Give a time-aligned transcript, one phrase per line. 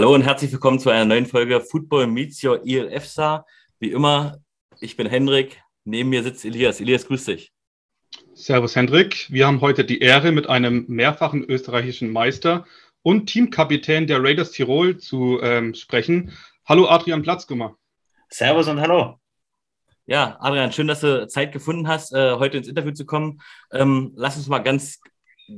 [0.00, 3.44] Hallo und herzlich willkommen zu einer neuen Folge Football Meets Your ELFSA.
[3.80, 4.38] Wie immer,
[4.80, 6.80] ich bin Hendrik, neben mir sitzt Elias.
[6.80, 7.52] Elias, grüß dich.
[8.32, 12.64] Servus Hendrik, wir haben heute die Ehre, mit einem mehrfachen österreichischen Meister
[13.02, 16.32] und Teamkapitän der Raiders Tirol zu ähm, sprechen.
[16.64, 17.76] Hallo Adrian Platzgummer.
[18.30, 19.20] Servus und hallo.
[20.06, 23.42] Ja, Adrian, schön, dass du Zeit gefunden hast, äh, heute ins Interview zu kommen.
[23.70, 24.98] Ähm, lass uns mal ganz,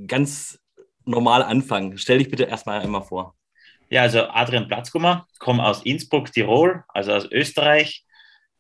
[0.09, 0.59] ganz
[1.05, 1.97] normal anfangen.
[1.97, 3.37] Stell dich bitte erstmal einmal vor.
[3.93, 8.07] Ja, also Adrian Platzgummer, komme aus Innsbruck, Tirol, also aus Österreich,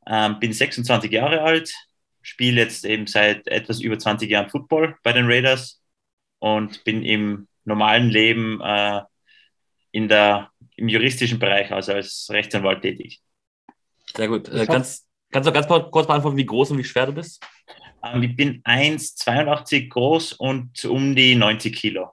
[0.06, 1.72] ähm, bin 26 Jahre alt,
[2.20, 5.80] spiele jetzt eben seit etwas über 20 Jahren Football bei den Raiders
[6.38, 9.00] und bin im normalen Leben äh,
[9.90, 13.22] in der, im juristischen Bereich, also als Rechtsanwalt tätig.
[14.14, 14.50] Sehr gut.
[14.50, 17.42] Äh, kannst, kannst du ganz kurz beantworten, wie groß und wie schwer du bist?
[18.04, 22.12] Ähm, ich bin 1,82 groß und um die 90 Kilo.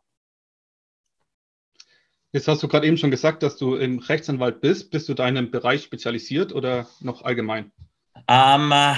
[2.32, 4.92] Jetzt hast du gerade eben schon gesagt, dass du im Rechtsanwalt bist.
[4.92, 7.72] Bist du da in einem Bereich spezialisiert oder noch allgemein?
[8.28, 8.94] Ähm, äh,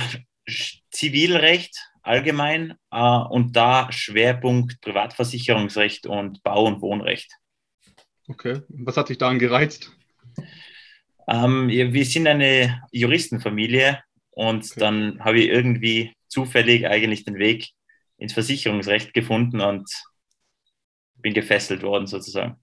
[0.91, 7.31] Zivilrecht allgemein äh, und da Schwerpunkt Privatversicherungsrecht und Bau- und Wohnrecht.
[8.27, 9.91] Okay, was hat dich daran gereizt?
[11.27, 14.79] Ähm, ja, wir sind eine Juristenfamilie und okay.
[14.79, 17.69] dann habe ich irgendwie zufällig eigentlich den Weg
[18.17, 19.89] ins Versicherungsrecht gefunden und
[21.15, 22.61] bin gefesselt worden sozusagen.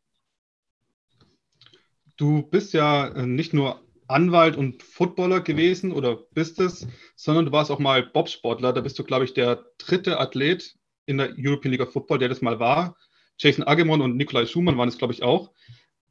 [2.18, 7.52] Du bist ja äh, nicht nur Anwalt und Footballer gewesen oder bist es, sondern du
[7.52, 8.72] warst auch mal Bobsportler.
[8.72, 10.74] Da bist du, glaube ich, der dritte Athlet
[11.06, 12.96] in der European League of Football, der das mal war.
[13.38, 15.52] Jason Agemon und Nikolai Schumann waren es, glaube ich, auch.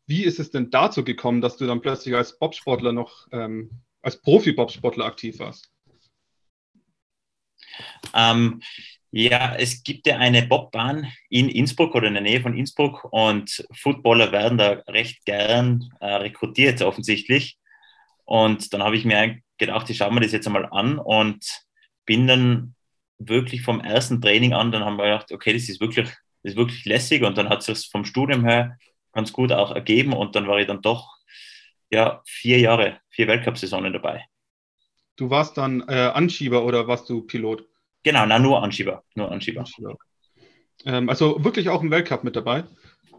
[0.05, 4.21] Wie ist es denn dazu gekommen, dass du dann plötzlich als Bobsportler noch, ähm, als
[4.21, 5.69] Profi-Bobsportler aktiv warst?
[8.13, 8.61] Ähm,
[9.11, 13.65] ja, es gibt ja eine Bobbahn in Innsbruck oder in der Nähe von Innsbruck und
[13.73, 17.57] Footballer werden da recht gern äh, rekrutiert offensichtlich.
[18.25, 21.45] Und dann habe ich mir gedacht, ich schaue mir das jetzt einmal an und
[22.05, 22.75] bin dann
[23.17, 26.07] wirklich vom ersten Training an, dann haben wir gedacht, okay, das ist wirklich,
[26.43, 28.77] das ist wirklich lässig und dann hat es sich vom Studium her
[29.13, 31.17] ganz gut auch ergeben und dann war ich dann doch
[31.89, 34.25] ja, vier Jahre, vier Weltcup-Saisonen dabei.
[35.15, 37.65] Du warst dann äh, Anschieber oder warst du Pilot?
[38.07, 39.03] Genau, na, nur Anschieber.
[39.15, 39.59] Nur Anschieber.
[39.59, 39.97] Anschieber.
[40.85, 42.63] Ähm, also wirklich auch im Weltcup mit dabei?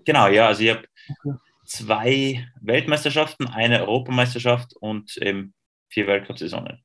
[0.06, 0.46] Genau, ja.
[0.46, 0.88] Also ich habe
[1.24, 1.36] okay.
[1.66, 5.52] zwei Weltmeisterschaften, eine Europameisterschaft und eben
[5.90, 6.82] vier Weltcup-Saisonen.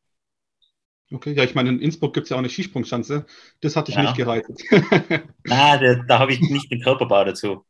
[1.13, 3.25] Okay, ja, ich meine, in Innsbruck gibt es ja auch eine Skisprungschanze.
[3.61, 4.01] Das hatte ich ja.
[4.01, 4.51] nicht gereizt.
[5.45, 7.65] Na, da, da habe ich nicht den Körperbau dazu.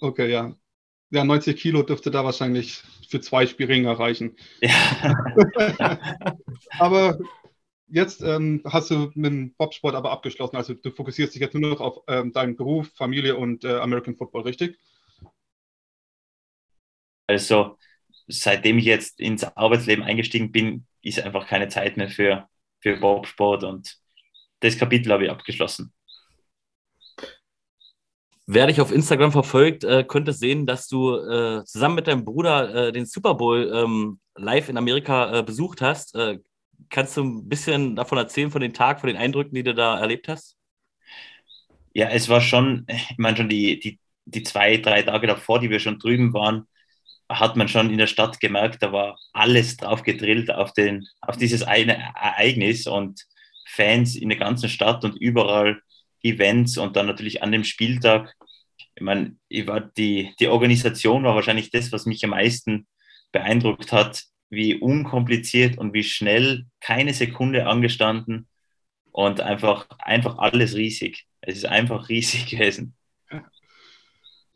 [0.00, 0.52] Okay, ja.
[1.10, 4.34] Ja, 90 Kilo dürfte da wahrscheinlich für zwei Spielringe reichen.
[4.62, 5.14] Ja.
[6.80, 7.20] Aber
[7.90, 10.56] jetzt ähm, hast du mit dem Bobsport aber abgeschlossen.
[10.56, 14.16] Also du fokussierst dich jetzt nur noch auf ähm, deinen Beruf, Familie und äh, American
[14.16, 14.78] Football, richtig?
[17.26, 17.78] Also
[18.28, 22.48] seitdem ich jetzt ins Arbeitsleben eingestiegen bin, ist einfach keine Zeit mehr für,
[22.80, 23.96] für Bobsport und
[24.60, 25.92] das Kapitel habe ich abgeschlossen.
[28.46, 32.88] Wer dich auf Instagram verfolgt, äh, könnte sehen, dass du äh, zusammen mit deinem Bruder
[32.88, 36.16] äh, den Super Bowl ähm, live in Amerika äh, besucht hast.
[36.88, 39.98] Kannst du ein bisschen davon erzählen, von den Tag, von den Eindrücken, die du da
[39.98, 40.56] erlebt hast?
[41.92, 45.70] Ja, es war schon, ich meine schon die, die, die zwei, drei Tage davor, die
[45.70, 46.66] wir schon drüben waren,
[47.28, 51.36] hat man schon in der Stadt gemerkt, da war alles drauf gedrillt auf, den, auf
[51.36, 53.20] dieses eine Ereignis und
[53.66, 55.80] Fans in der ganzen Stadt und überall
[56.22, 58.34] Events und dann natürlich an dem Spieltag.
[58.94, 62.86] Ich meine, ich war die, die Organisation war wahrscheinlich das, was mich am meisten
[63.32, 68.48] beeindruckt hat, wie unkompliziert und wie schnell, keine Sekunde angestanden
[69.12, 71.26] und einfach, einfach alles riesig.
[71.40, 72.94] Es ist einfach riesig gewesen.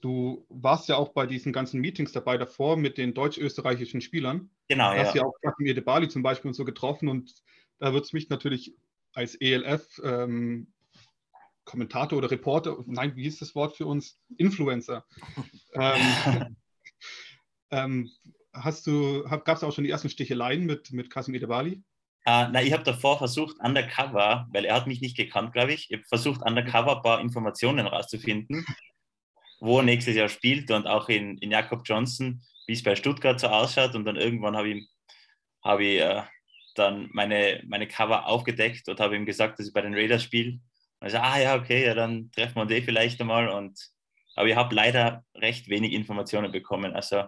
[0.00, 4.50] Du warst ja auch bei diesen ganzen Meetings dabei davor mit den deutsch-österreichischen Spielern.
[4.68, 5.04] Genau, du ja.
[5.04, 7.32] Hast ja auch Mir de Bali zum Beispiel und so getroffen und
[7.78, 8.74] da wird es mich natürlich
[9.14, 10.66] als ELF ähm,
[11.64, 14.18] Kommentator oder Reporter, nein, wie hieß das Wort für uns?
[14.36, 15.04] Influencer.
[15.72, 16.56] ähm,
[17.70, 18.10] ähm,
[18.54, 21.82] hast du, gab es auch schon die ersten Sticheleien mit, mit Kasim Edebali?
[22.26, 25.90] Uh, na, ich habe davor versucht, undercover, weil er hat mich nicht gekannt, glaube ich,
[25.90, 28.64] ich habe versucht, undercover ein paar Informationen rauszufinden,
[29.60, 33.38] wo er nächstes Jahr spielt und auch in, in Jakob Johnson, wie es bei Stuttgart
[33.38, 33.94] so ausschaut.
[33.94, 34.88] Und dann irgendwann habe ich,
[35.62, 36.22] hab ich äh,
[36.74, 40.60] dann meine, meine Cover aufgedeckt und habe ihm gesagt, dass ich bei den Raiders spiele.
[41.00, 43.48] Und ich so, ah ja, okay, ja, dann treffen wir uns eh vielleicht einmal.
[43.48, 43.78] Und,
[44.34, 46.94] aber ich habe leider recht wenig Informationen bekommen.
[46.94, 47.24] Also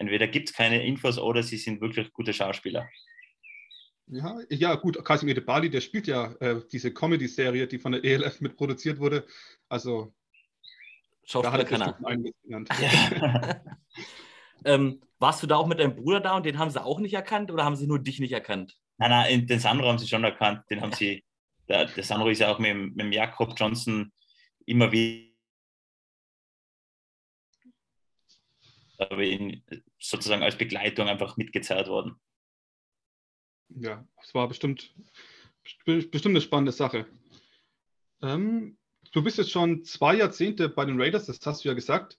[0.00, 2.88] entweder gibt es keine Infos oder sie sind wirklich gute Schauspieler.
[4.06, 8.40] Ja, ja gut, Kasim Edebali, der spielt ja äh, diese Comedy-Serie, die von der ELF
[8.40, 9.24] mitproduziert wurde.
[9.68, 10.12] Also
[11.24, 13.62] Schauspieler kann er.
[14.62, 17.14] Ähm, warst du da auch mit deinem Bruder da und den haben sie auch nicht
[17.14, 18.76] erkannt oder haben sie nur dich nicht erkannt?
[18.98, 20.64] Nein, nein, den Sandro haben sie schon erkannt.
[20.68, 21.24] Den haben sie,
[21.66, 24.12] der, der Sandro ist ja auch mit, mit dem Jakob Johnson
[24.66, 25.30] immer wieder
[29.00, 29.62] aber ihn
[30.00, 32.16] sozusagen als Begleitung einfach mitgezerrt worden.
[33.68, 34.94] Ja, es war bestimmt,
[35.84, 37.06] bestimmt eine spannende Sache.
[38.22, 38.76] Ähm,
[39.12, 42.18] du bist jetzt schon zwei Jahrzehnte bei den Raiders, das hast du ja gesagt.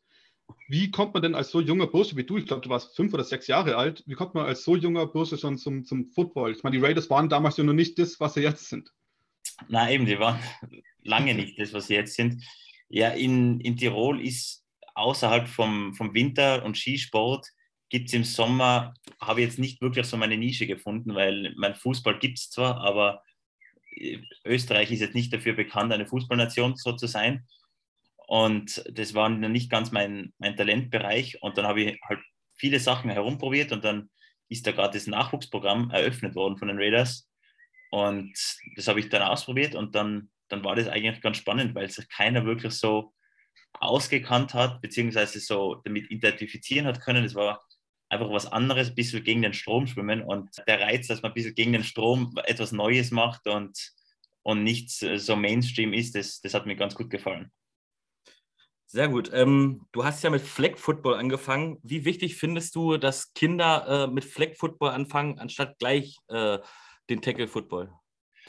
[0.67, 3.13] Wie kommt man denn als so junger Bursche wie du, ich glaube, du warst fünf
[3.13, 6.51] oder sechs Jahre alt, wie kommt man als so junger Bursche schon zum, zum Football?
[6.51, 8.91] Ich meine, die Raiders waren damals ja noch nicht das, was sie jetzt sind.
[9.69, 10.39] Nein, eben, die waren
[11.03, 12.43] lange nicht das, was sie jetzt sind.
[12.89, 17.47] Ja, in, in Tirol ist außerhalb vom, vom Winter- und Skisport
[17.91, 21.75] gibt es im Sommer, habe ich jetzt nicht wirklich so meine Nische gefunden, weil mein
[21.75, 23.21] Fußball gibt es zwar, aber
[24.45, 27.45] Österreich ist jetzt nicht dafür bekannt, eine Fußballnation so zu sein.
[28.27, 31.43] Und das war nicht ganz mein, mein Talentbereich.
[31.43, 32.21] Und dann habe ich halt
[32.55, 34.09] viele Sachen herumprobiert und dann
[34.47, 37.29] ist da gerade das Nachwuchsprogramm eröffnet worden von den Raiders.
[37.89, 38.33] Und
[38.77, 42.07] das habe ich dann ausprobiert und dann, dann war das eigentlich ganz spannend, weil sich
[42.07, 43.13] keiner wirklich so
[43.73, 47.23] ausgekannt hat, beziehungsweise so damit identifizieren hat können.
[47.23, 47.61] Das war
[48.11, 51.33] einfach was anderes, ein bisschen gegen den Strom schwimmen und der Reiz, dass man ein
[51.33, 53.93] bisschen gegen den Strom etwas Neues macht und,
[54.43, 57.51] und nicht so Mainstream ist, das, das hat mir ganz gut gefallen.
[58.85, 59.31] Sehr gut.
[59.33, 61.77] Ähm, du hast ja mit Flag Football angefangen.
[61.81, 66.59] Wie wichtig findest du, dass Kinder äh, mit Flag Football anfangen, anstatt gleich äh,
[67.09, 67.93] den Tackle Football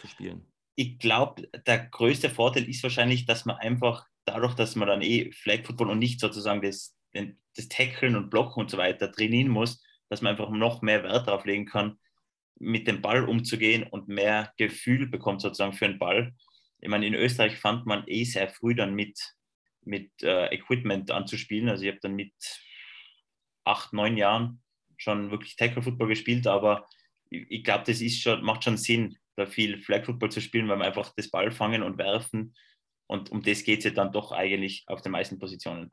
[0.00, 0.52] zu spielen?
[0.74, 5.30] Ich glaube, der größte Vorteil ist wahrscheinlich, dass man einfach dadurch, dass man dann eh
[5.30, 6.96] Flag Football und nicht sozusagen das,
[7.56, 11.26] das Tackeln und Blocken und so weiter trainieren muss, dass man einfach noch mehr Wert
[11.26, 11.98] darauf legen kann,
[12.58, 16.32] mit dem Ball umzugehen und mehr Gefühl bekommt sozusagen für den Ball.
[16.80, 19.18] Ich meine, in Österreich fand man eh sehr früh dann mit
[19.84, 21.68] mit äh, Equipment anzuspielen.
[21.68, 22.34] Also ich habe dann mit
[23.64, 24.62] acht, neun Jahren
[24.96, 26.86] schon wirklich Tackle Football gespielt, aber
[27.30, 30.68] ich, ich glaube, das ist schon, macht schon Sinn, da viel Flag Football zu spielen,
[30.68, 32.54] weil man einfach das Ball fangen und werfen
[33.06, 35.90] und um das geht es ja dann doch eigentlich auf den meisten Positionen.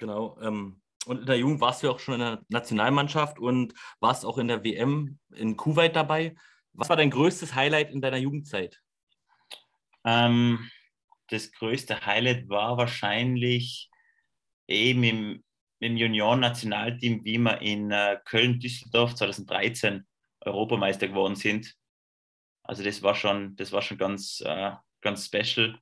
[0.00, 0.38] Genau.
[0.40, 4.38] Ähm, und in der Jugend warst du auch schon in der Nationalmannschaft und warst auch
[4.38, 6.34] in der WM in Kuwait dabei.
[6.72, 8.80] Was war dein größtes Highlight in deiner Jugendzeit?
[10.04, 10.68] Ähm,
[11.28, 13.90] das größte Highlight war wahrscheinlich
[14.66, 15.44] eben im,
[15.80, 20.06] im Junioren-Nationalteam, wie wir in äh, Köln-Düsseldorf 2013
[20.40, 21.74] Europameister geworden sind.
[22.62, 25.78] Also das war schon, das war schon ganz, äh, ganz special,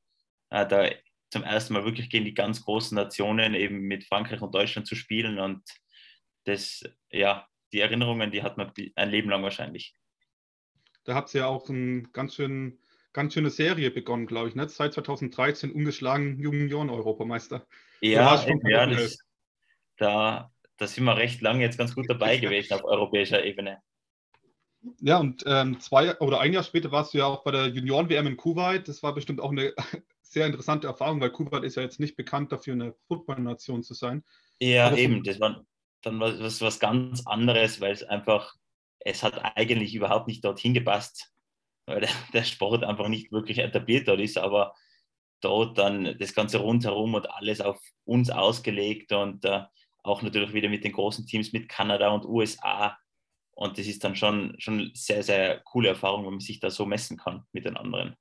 [0.50, 0.88] äh, da
[1.30, 4.94] zum ersten Mal wirklich gegen die ganz großen Nationen eben mit Frankreich und Deutschland zu
[4.94, 5.62] spielen und
[6.44, 9.94] das, ja, die Erinnerungen, die hat man ein Leben lang wahrscheinlich.
[11.04, 12.78] Da habt ihr ja auch einen ganz schönen
[13.12, 14.68] ganz schöne Serie begonnen, glaube ich, ne?
[14.68, 17.66] Seit 2013 ungeschlagen Junioren-Europameister.
[18.00, 19.18] Ja, ja das,
[19.96, 23.82] da, da sind wir recht lange jetzt ganz gut dabei gewesen auf europäischer Ebene.
[25.00, 28.28] Ja, und ähm, zwei oder ein Jahr später warst du ja auch bei der Junioren-WM
[28.28, 28.86] in Kuwait.
[28.86, 29.74] Das war bestimmt auch eine
[30.32, 34.24] sehr interessante Erfahrung, weil Kuwait ist ja jetzt nicht bekannt dafür, eine Football-Nation zu sein.
[34.60, 35.22] Ja, Aber eben.
[35.24, 35.64] Das war
[36.02, 38.54] dann was, was ganz anderes, weil es einfach,
[39.00, 41.32] es hat eigentlich überhaupt nicht dorthin gepasst
[41.88, 44.74] weil der, der Sport einfach nicht wirklich etabliert dort ist, aber
[45.40, 49.62] dort dann das Ganze rundherum und alles auf uns ausgelegt und äh,
[50.02, 52.96] auch natürlich wieder mit den großen Teams mit Kanada und USA.
[53.52, 56.86] Und das ist dann schon, schon sehr, sehr coole Erfahrung, wenn man sich da so
[56.86, 58.14] messen kann mit den anderen.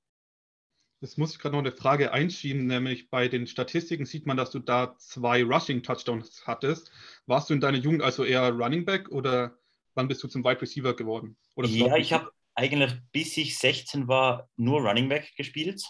[1.00, 4.50] Jetzt muss ich gerade noch eine Frage einschieben, nämlich bei den Statistiken sieht man, dass
[4.50, 6.92] du da zwei Rushing-Touchdowns hattest.
[7.27, 9.58] Warst du in deiner Jugend also eher Running Back oder
[9.94, 11.38] wann bist du zum Wide Receiver geworden?
[11.56, 15.84] ja, ich habe eigentlich bis ich 16 war nur Running Back gespielt.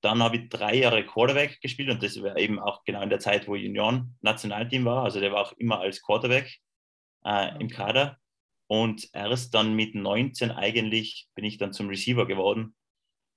[0.00, 3.20] Dann habe ich drei Jahre Quarterback gespielt und das war eben auch genau in der
[3.20, 5.04] Zeit, wo Union Nationalteam war.
[5.04, 6.58] Also der war auch immer als Quarterback
[7.24, 8.18] äh, im Kader.
[8.66, 12.74] Und erst dann mit 19 eigentlich bin ich dann zum Receiver geworden,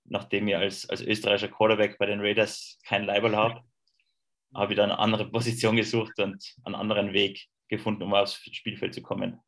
[0.05, 3.62] nachdem ich als, als österreichischer Quarterback bei den Raiders kein Leiberl habe.
[4.53, 8.93] Habe ich dann eine andere Position gesucht und einen anderen Weg gefunden, um aufs Spielfeld
[8.93, 9.39] zu kommen.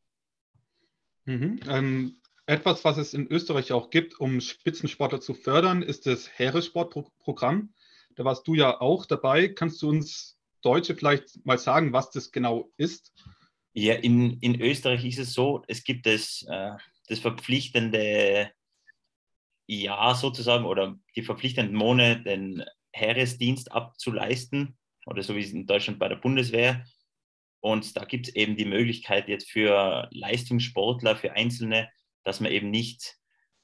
[1.26, 1.60] Mhm.
[1.68, 7.74] Ähm, etwas, was es in Österreich auch gibt, um Spitzensportler zu fördern, ist das Heeressportprogramm.
[8.16, 9.48] Da warst du ja auch dabei.
[9.48, 13.14] Kannst du uns Deutsche vielleicht mal sagen, was das genau ist?
[13.74, 16.72] Ja, in, in Österreich ist es so, es gibt das, äh,
[17.08, 18.52] das verpflichtende
[19.68, 26.00] Jahr sozusagen oder die verpflichtenden Monate, den Heeresdienst abzuleisten oder so wie es in Deutschland
[26.00, 26.86] bei der Bundeswehr.
[27.60, 31.90] Und da gibt es eben die Möglichkeit jetzt für Leistungssportler, für Einzelne,
[32.24, 33.18] dass man eben nicht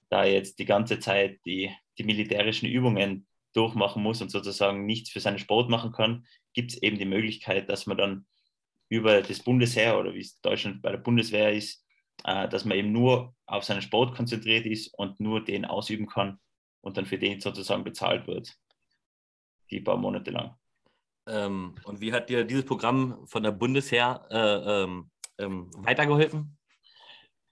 [0.09, 5.19] da jetzt die ganze Zeit die, die militärischen Übungen durchmachen muss und sozusagen nichts für
[5.19, 8.25] seinen Sport machen kann, gibt es eben die Möglichkeit, dass man dann
[8.89, 11.85] über das Bundesheer oder wie es Deutschland bei der Bundeswehr ist,
[12.25, 16.39] äh, dass man eben nur auf seinen Sport konzentriert ist und nur den ausüben kann
[16.81, 18.55] und dann für den sozusagen bezahlt wird,
[19.69, 20.55] die paar Monate lang.
[21.27, 26.57] Ähm, und wie hat dir dieses Programm von der Bundesheer äh, ähm, ähm, weitergeholfen?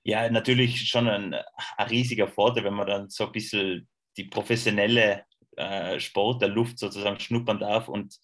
[0.03, 1.35] Ja, natürlich schon ein,
[1.77, 5.23] ein, riesiger Vorteil, wenn man dann so ein bisschen die professionelle
[5.55, 8.17] äh, Sport der Luft sozusagen schnuppern darf und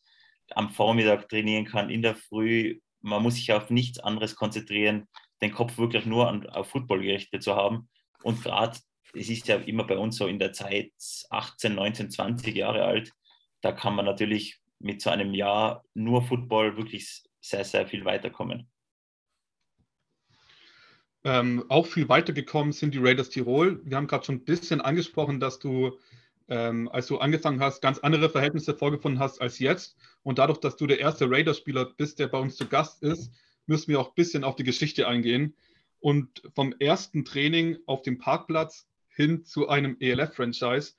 [0.51, 2.79] am Vormittag trainieren kann, in der Früh.
[3.01, 5.07] Man muss sich auf nichts anderes konzentrieren,
[5.49, 7.89] den Kopf wirklich nur an, auf Football gerichtet zu haben.
[8.23, 8.77] Und gerade,
[9.13, 10.91] es ist ja immer bei uns so in der Zeit
[11.29, 13.11] 18, 19, 20 Jahre alt,
[13.61, 18.69] da kann man natürlich mit so einem Jahr nur Football wirklich sehr, sehr viel weiterkommen.
[21.23, 23.81] Ähm, auch viel weitergekommen sind die Raiders Tirol.
[23.83, 25.97] Wir haben gerade schon ein bisschen angesprochen, dass du
[26.47, 29.97] ähm, als du angefangen hast, ganz andere Verhältnisse vorgefunden hast als jetzt.
[30.23, 33.31] Und dadurch, dass du der erste Raider-Spieler bist, der bei uns zu Gast ist,
[33.67, 35.55] müssen wir auch ein bisschen auf die Geschichte eingehen.
[35.99, 40.93] Und vom ersten Training auf dem Parkplatz hin zu einem ELF-Franchise.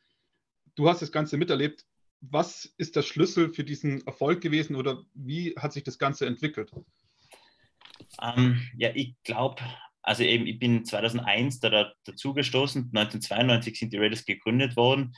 [0.75, 1.85] Du hast das Ganze miterlebt.
[2.21, 6.73] Was ist der Schlüssel für diesen Erfolg gewesen oder wie hat sich das Ganze entwickelt?
[8.21, 9.63] Ähm, ja, ich glaube,
[10.03, 15.15] also eben, ich bin 2001 da, dazugestoßen, 1992 sind die Raiders gegründet worden.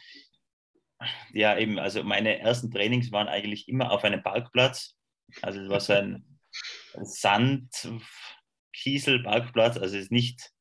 [1.32, 4.96] Ja, eben, also meine ersten Trainings waren eigentlich immer auf einem Parkplatz.
[5.42, 6.37] Also es war so ein
[7.02, 10.52] Sand-Kiesel-Parkplatz, also es ist nicht,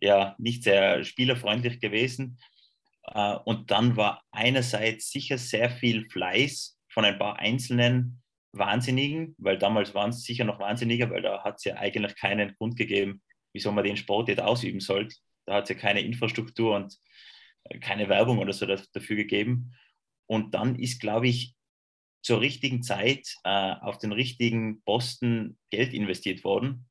[0.00, 2.38] ja, nicht sehr spielerfreundlich gewesen.
[3.04, 9.58] Äh, und dann war einerseits sicher sehr viel Fleiß von ein paar einzelnen Wahnsinnigen, weil
[9.58, 13.22] damals waren es sicher noch Wahnsinniger, weil da hat es ja eigentlich keinen Grund gegeben,
[13.52, 15.16] wieso man den Sport jetzt ausüben sollte.
[15.46, 16.96] Da hat es ja keine Infrastruktur und
[17.64, 19.74] äh, keine Werbung oder so dafür gegeben.
[20.26, 21.54] Und dann ist, glaube ich,
[22.24, 26.88] zur richtigen Zeit äh, auf den richtigen Posten Geld investiert worden.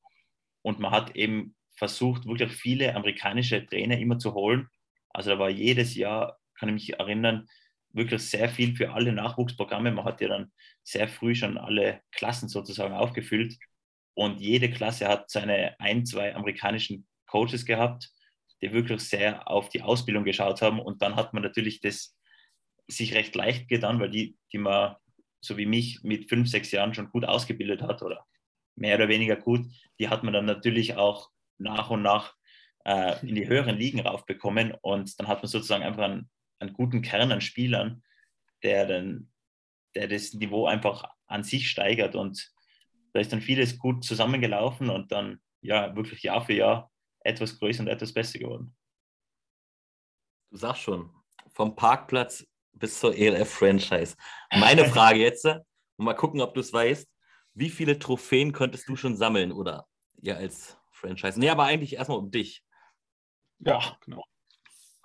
[0.61, 4.69] Und man hat eben versucht, wirklich viele amerikanische Trainer immer zu holen.
[5.09, 7.47] Also da war jedes Jahr, kann ich mich erinnern,
[7.89, 9.91] wirklich sehr viel für alle Nachwuchsprogramme.
[9.91, 10.51] Man hat ja dann
[10.83, 13.57] sehr früh schon alle Klassen sozusagen aufgefüllt.
[14.13, 18.11] Und jede Klasse hat seine ein, zwei amerikanischen Coaches gehabt,
[18.61, 20.79] die wirklich sehr auf die Ausbildung geschaut haben.
[20.79, 22.15] Und dann hat man natürlich das
[22.87, 24.95] sich recht leicht getan, weil die, die man,
[25.43, 28.25] so wie mich, mit fünf, sechs Jahren schon gut ausgebildet hat oder
[28.75, 29.67] mehr oder weniger gut,
[30.00, 32.35] die hat man dann natürlich auch nach und nach
[32.85, 34.73] äh, in die höheren Ligen raufbekommen.
[34.81, 38.03] Und dann hat man sozusagen einfach einen, einen guten Kern an Spielern,
[38.63, 39.31] der, dann,
[39.95, 42.15] der das Niveau einfach an sich steigert.
[42.15, 42.51] Und
[43.12, 47.83] da ist dann vieles gut zusammengelaufen und dann ja wirklich Jahr für Jahr etwas größer
[47.83, 48.75] und etwas besser geworden.
[50.51, 51.09] Du sagst schon,
[51.50, 54.15] vom Parkplatz bis zur ELF-Franchise.
[54.51, 55.63] Meine Frage jetzt, und
[55.98, 57.08] mal gucken, ob du es weißt,
[57.53, 59.88] wie viele Trophäen könntest du schon sammeln oder
[60.22, 61.39] ja als Franchise?
[61.39, 62.63] Nee, aber eigentlich erstmal um dich.
[63.60, 64.24] Ja, genau.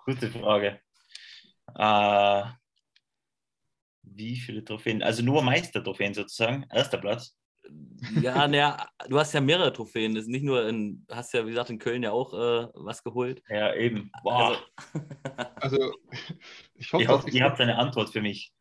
[0.04, 0.80] Gute Frage.
[1.74, 2.44] Äh,
[4.02, 5.02] wie viele Trophäen?
[5.02, 7.37] Also nur Meistertrophäen sozusagen, erster Platz.
[8.20, 10.14] Ja, naja, du hast ja mehrere Trophäen.
[10.14, 13.02] Das ist nicht nur in, hast ja, wie gesagt, in Köln ja auch äh, was
[13.02, 13.42] geholt.
[13.48, 14.10] Ja, eben.
[14.22, 14.58] Boah.
[15.56, 15.94] Also, also
[16.74, 18.52] ich hoffe, ich hoffe ihr habt eine Antwort für mich.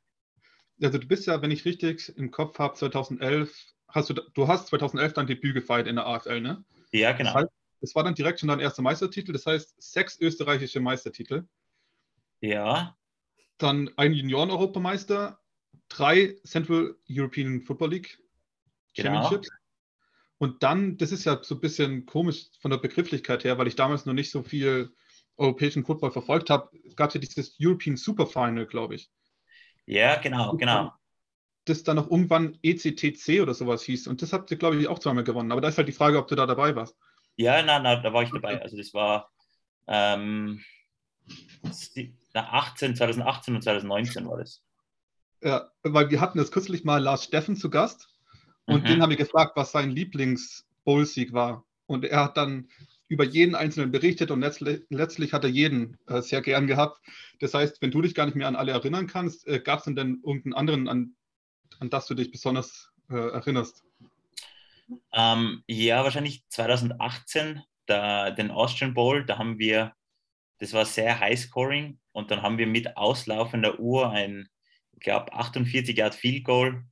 [0.82, 3.56] Also du bist ja, wenn ich richtig im Kopf habe, 2011,
[3.88, 6.64] hast du, du hast 2011 dein Debüt gefeiert in der AFL, ne?
[6.92, 7.34] Ja, genau.
[7.34, 11.48] Das, heißt, das war dann direkt schon dein erster Meistertitel, das heißt sechs österreichische Meistertitel.
[12.42, 12.96] Ja.
[13.58, 15.40] Dann ein Junioren-Europameister,
[15.90, 18.20] drei Central European Football League
[19.04, 19.50] Championships.
[19.50, 19.62] Genau.
[20.40, 23.76] Und dann, das ist ja so ein bisschen komisch von der Begrifflichkeit her, weil ich
[23.76, 24.94] damals noch nicht so viel
[25.36, 29.10] europäischen Football verfolgt habe, gab es ja dieses European Super Final, glaube ich.
[29.86, 30.94] Ja, genau, genau.
[31.66, 34.08] Das dann noch irgendwann ECTC oder sowas hieß.
[34.08, 35.52] Und das habt ihr, glaube ich, auch zweimal gewonnen.
[35.52, 36.96] Aber da ist halt die Frage, ob du da dabei warst.
[37.36, 38.62] Ja, nein, nein, da war ich dabei.
[38.62, 39.32] Also das war
[39.88, 40.64] ähm,
[42.34, 44.64] 18, 2018 und 2019 war das.
[45.42, 48.10] Ja, weil wir hatten das kürzlich mal Lars Steffen zu Gast
[48.68, 48.88] und mhm.
[48.88, 51.66] den haben wir gefragt, was sein Lieblings-Bowl-Sieg war.
[51.86, 52.68] Und er hat dann
[53.08, 57.00] über jeden einzelnen berichtet und letztlich, letztlich hat er jeden äh, sehr gern gehabt.
[57.40, 59.86] Das heißt, wenn du dich gar nicht mehr an alle erinnern kannst, äh, gab es
[59.86, 61.16] denn, denn irgendeinen anderen, an,
[61.80, 63.86] an das du dich besonders äh, erinnerst?
[65.14, 69.94] Ähm, ja, wahrscheinlich 2018, da, den Austrian Bowl, da haben wir,
[70.60, 74.50] das war sehr high-scoring und dann haben wir mit auslaufender Uhr ein,
[74.94, 76.84] ich glaube, 48 Yard Field Goal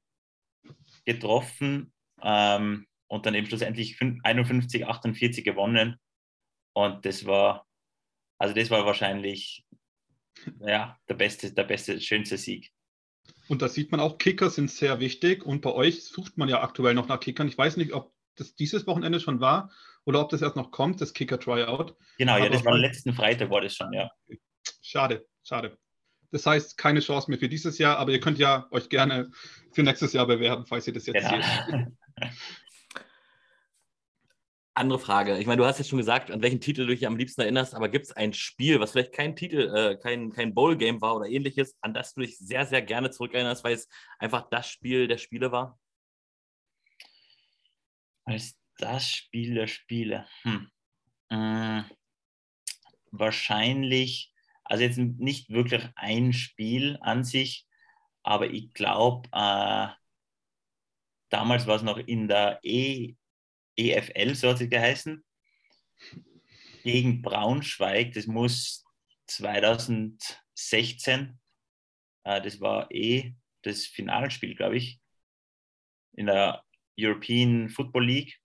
[1.05, 5.97] getroffen ähm, und dann eben schlussendlich 51, 48 gewonnen.
[6.73, 7.65] Und das war,
[8.37, 9.65] also das war wahrscheinlich
[10.59, 12.71] ja, der beste, der beste, schönste Sieg.
[13.47, 16.61] Und da sieht man auch, Kicker sind sehr wichtig und bei euch sucht man ja
[16.61, 17.47] aktuell noch nach Kickern.
[17.47, 19.71] Ich weiß nicht, ob das dieses Wochenende schon war
[20.03, 21.95] oder ob das erst noch kommt, das Kicker-Tryout.
[22.17, 24.09] Genau, ja, das war letzten Freitag, war das schon, ja.
[24.81, 25.77] Schade, schade.
[26.35, 29.31] Das heißt, keine Chance mehr für dieses Jahr, aber ihr könnt ja euch gerne
[29.71, 31.41] für nächstes Jahr bewerben, falls ihr das jetzt genau.
[31.41, 31.87] seht.
[34.73, 35.37] Andere Frage.
[35.37, 37.73] Ich meine, du hast jetzt schon gesagt, an welchen Titel du dich am liebsten erinnerst,
[37.73, 41.29] aber gibt es ein Spiel, was vielleicht kein Titel, äh, kein, kein Bowl-Game war oder
[41.29, 43.87] ähnliches, an das du dich sehr, sehr gerne zurückerinnerst, weil es
[44.19, 45.79] einfach das Spiel der Spiele war?
[48.25, 50.27] Als das Spiel der Spiele.
[50.41, 50.69] Hm.
[51.29, 51.83] Äh,
[53.11, 54.34] wahrscheinlich,
[54.65, 57.65] also jetzt nicht wirklich ein Spiel an sich,
[58.23, 59.87] aber ich glaube, äh,
[61.29, 63.15] damals war es noch in der e
[63.77, 65.23] EFL, so hat sie geheißen,
[66.83, 68.13] gegen Braunschweig.
[68.13, 68.85] Das muss
[69.27, 71.39] 2016,
[72.23, 75.01] äh, das war eh das Finalspiel, glaube ich,
[76.13, 76.63] in der
[76.97, 78.39] European Football League,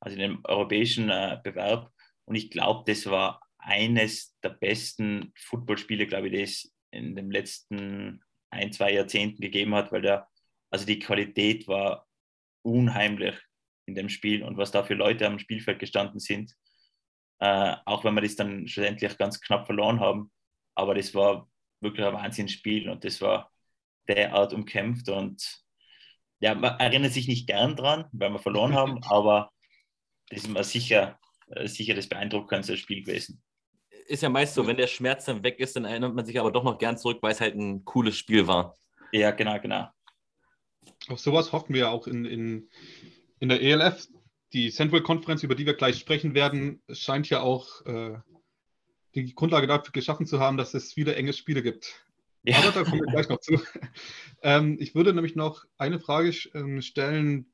[0.00, 1.92] also in dem europäischen äh, Bewerb.
[2.24, 7.30] Und ich glaube, das war eines der besten Footballspiele, glaube ich, die es in den
[7.30, 10.28] letzten ein, zwei Jahrzehnten gegeben hat, weil der,
[10.70, 12.06] also die Qualität war
[12.62, 13.36] unheimlich
[13.86, 16.54] in dem Spiel und was da für Leute am Spielfeld gestanden sind.
[17.40, 20.30] Äh, auch wenn wir das dann schlussendlich ganz knapp verloren haben.
[20.74, 21.48] Aber das war
[21.80, 23.50] wirklich ein Wahnsinnsspiel und das war
[24.08, 25.62] derart umkämpft und
[26.40, 29.50] ja, man erinnert sich nicht gern dran, weil wir verloren haben, aber
[30.28, 33.42] das ist mal sicher, äh, sicher das beeindruckendste Spiel gewesen.
[34.08, 36.50] Ist ja meist so, wenn der Schmerz dann weg ist, dann erinnert man sich aber
[36.50, 38.74] doch noch gern zurück, weil es halt ein cooles Spiel war.
[39.12, 39.88] Ja, genau, genau.
[41.08, 42.68] Auf sowas hoffen wir auch in, in,
[43.38, 44.08] in der ELF.
[44.54, 48.16] Die Central Conference, über die wir gleich sprechen werden, scheint ja auch äh,
[49.14, 52.02] die Grundlage dafür geschaffen zu haben, dass es viele enge Spiele gibt.
[52.44, 52.58] Ja.
[52.58, 53.60] Aber da kommen wir gleich noch zu.
[54.42, 57.52] ähm, ich würde nämlich noch eine Frage ähm, stellen,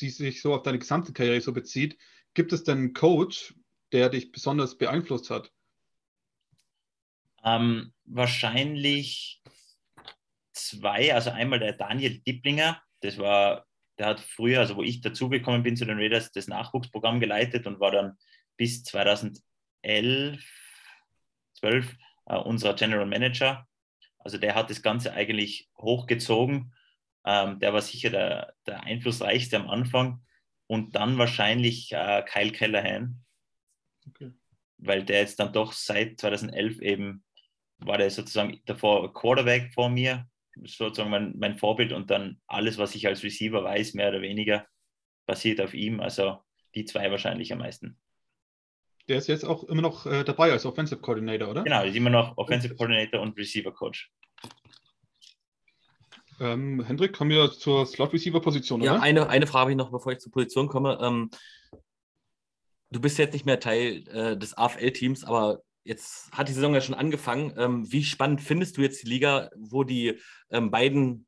[0.00, 1.98] die sich so auf deine gesamte Karriere so bezieht.
[2.34, 3.54] Gibt es denn einen Coach,
[3.92, 5.52] der dich besonders beeinflusst hat?
[7.44, 9.42] Ähm, wahrscheinlich
[10.52, 11.14] zwei.
[11.14, 13.66] Also einmal der Daniel Dipplinger, das war,
[13.98, 17.80] der hat früher, also wo ich dazugekommen bin zu den Raiders, das Nachwuchsprogramm geleitet und
[17.80, 18.18] war dann
[18.56, 19.42] bis 2011,
[21.54, 23.66] 12 äh, unser General Manager
[24.22, 26.72] also der hat das Ganze eigentlich hochgezogen.
[27.24, 30.22] Ähm, der war sicher der, der einflussreichste am Anfang.
[30.66, 33.24] Und dann wahrscheinlich äh, Kyle Callahan.
[34.08, 34.32] Okay.
[34.78, 37.24] Weil der jetzt dann doch seit 2011 eben
[37.80, 40.26] war der sozusagen davor Quarterback vor mir,
[40.64, 44.66] sozusagen mein, mein Vorbild und dann alles, was ich als Receiver weiß, mehr oder weniger,
[45.26, 46.00] basiert auf ihm.
[46.00, 46.38] Also
[46.74, 47.98] die zwei wahrscheinlich am meisten.
[49.08, 51.64] Der ist jetzt auch immer noch äh, dabei als Offensive Coordinator, oder?
[51.64, 54.12] Genau, ist immer noch Offensive Coordinator und Receiver Coach.
[56.40, 60.20] Ähm, Hendrik, kommen wir zur Slot-Receiver-Position, Ja, eine, eine Frage habe ich noch, bevor ich
[60.20, 60.98] zur Position komme.
[61.02, 61.30] Ähm,
[62.90, 66.80] du bist jetzt nicht mehr Teil äh, des AFL-Teams, aber jetzt hat die Saison ja
[66.80, 67.54] schon angefangen.
[67.56, 70.18] Ähm, wie spannend findest du jetzt die Liga, wo die
[70.50, 71.26] ähm, beiden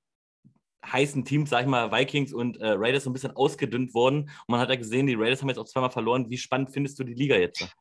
[0.85, 4.23] heißen Teams, sag ich mal, Vikings und äh, Raiders so ein bisschen ausgedünnt wurden.
[4.23, 6.29] Und man hat ja gesehen, die Raiders haben jetzt auch zweimal verloren.
[6.29, 7.75] Wie spannend findest du die Liga jetzt?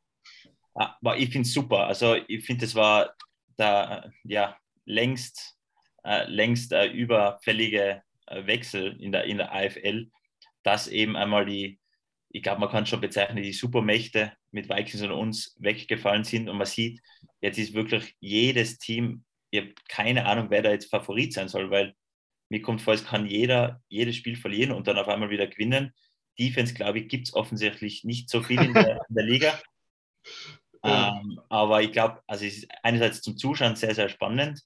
[0.73, 1.87] Aber ich finde es super.
[1.87, 3.13] Also ich finde, das war
[3.57, 5.57] der ja, längst,
[6.03, 10.09] äh, längst äh, überfällige äh, Wechsel in der, in der AFL,
[10.63, 11.79] dass eben einmal die,
[12.29, 16.49] ich glaube, man kann schon bezeichnen, die Supermächte mit Vikings und uns weggefallen sind.
[16.49, 17.01] Und man sieht,
[17.41, 21.69] jetzt ist wirklich jedes Team, ich habe keine Ahnung, wer da jetzt Favorit sein soll,
[21.71, 21.95] weil
[22.49, 25.93] mir kommt vor, es kann jeder jedes Spiel verlieren und dann auf einmal wieder gewinnen.
[26.37, 29.59] Defense, glaube ich, gibt es offensichtlich nicht so viel in der, in der Liga.
[30.83, 34.63] Ähm, aber ich glaube, also es ist einerseits zum Zuschauen sehr, sehr spannend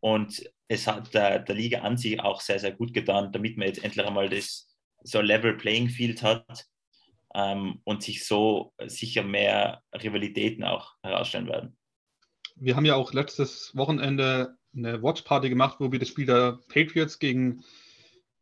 [0.00, 3.68] und es hat der, der Liga an sich auch sehr, sehr gut getan, damit man
[3.68, 6.66] jetzt endlich einmal das so Level Playing Field hat
[7.34, 11.76] ähm, und sich so sicher mehr Rivalitäten auch herausstellen werden.
[12.56, 17.18] Wir haben ja auch letztes Wochenende eine Watchparty gemacht, wo wir das Spiel der Patriots
[17.18, 17.64] gegen,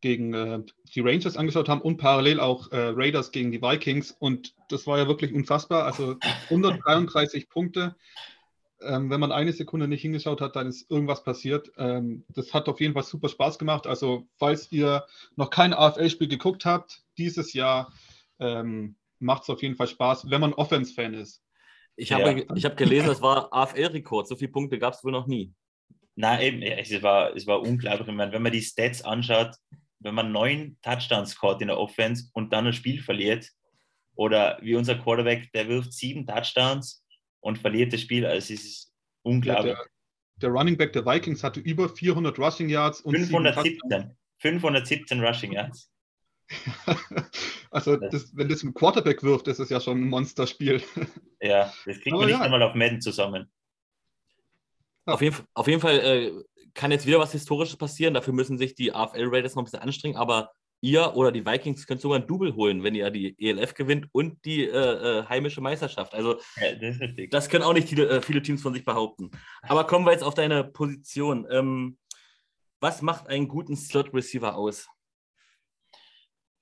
[0.01, 0.59] gegen äh,
[0.93, 4.11] die Rangers angeschaut haben und parallel auch äh, Raiders gegen die Vikings.
[4.11, 5.85] Und das war ja wirklich unfassbar.
[5.85, 6.17] Also
[6.49, 7.95] 133 Punkte.
[8.81, 11.71] Ähm, wenn man eine Sekunde nicht hingeschaut hat, dann ist irgendwas passiert.
[11.77, 13.85] Ähm, das hat auf jeden Fall super Spaß gemacht.
[13.85, 17.93] Also, falls ihr noch kein AFL-Spiel geguckt habt, dieses Jahr
[18.41, 21.43] ähm, macht es auf jeden Fall Spaß, wenn man Offense-Fan ist.
[21.95, 22.55] Ich habe, ja.
[22.55, 24.27] ich habe gelesen, es war AFL-Rekord.
[24.27, 25.53] So viele Punkte gab es wohl noch nie.
[26.15, 28.07] Nein, eben, es war, es war unglaublich.
[28.07, 29.55] Ich meine, wenn man die Stats anschaut,
[29.99, 33.49] wenn man neun Touchdowns scored in der Offense und dann ein Spiel verliert,
[34.15, 37.03] oder wie unser Quarterback, der wirft sieben Touchdowns
[37.39, 39.73] und verliert das Spiel, also es ist unglaublich.
[39.73, 45.23] Ja, der, der, Running Back der Vikings hatte über 400 Rushing Yards und 517, 517
[45.23, 45.90] Rushing Yards.
[47.71, 50.81] also, das, wenn das ein Quarterback wirft, ist es ja schon ein Monsterspiel.
[51.43, 52.41] Ja, das kriegt man nicht ja.
[52.41, 53.51] einmal auf Madden zusammen.
[55.05, 56.31] Auf, jeden, auf jeden Fall äh,
[56.75, 58.13] kann jetzt wieder was Historisches passieren.
[58.13, 60.17] Dafür müssen sich die AFL Raiders noch ein bisschen anstrengen.
[60.17, 64.07] Aber ihr oder die Vikings könnt sogar ein Double holen, wenn ihr die ELF gewinnt
[64.11, 66.13] und die äh, äh, heimische Meisterschaft.
[66.13, 66.97] Also ja, das,
[67.29, 69.31] das, können auch nicht viele, äh, viele, Teams von sich behaupten.
[69.63, 71.47] Aber kommen wir jetzt auf deine Position.
[71.49, 71.97] Ähm,
[72.79, 74.87] was macht einen guten Slot-Receiver aus?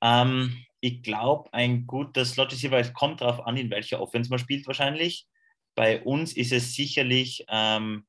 [0.01, 4.65] Ähm, ich glaube, ein guter Slot-Receiver, es kommt darauf an, in welcher Offense man spielt
[4.67, 5.27] wahrscheinlich.
[5.75, 8.07] Bei uns ist es sicherlich ähm,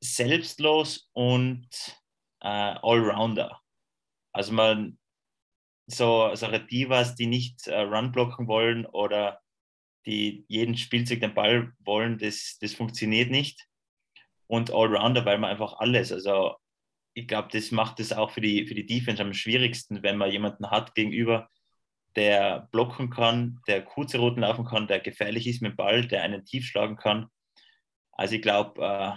[0.00, 1.68] selbstlos und
[2.40, 3.60] äh, Allrounder.
[4.32, 4.98] Also man
[5.86, 9.40] so solche Divas, die nicht äh, Run blocken wollen oder
[10.06, 13.68] die jeden Spielzeug den Ball wollen, das, das funktioniert nicht.
[14.46, 16.56] Und Allrounder, weil man einfach alles, also
[17.14, 20.30] ich glaube, das macht es auch für die, für die Defense am schwierigsten, wenn man
[20.30, 21.48] jemanden hat gegenüber,
[22.16, 26.22] der blocken kann, der kurze Routen laufen kann, der gefährlich ist mit dem Ball, der
[26.22, 27.28] einen tief schlagen kann.
[28.12, 29.12] Also ich glaube, äh,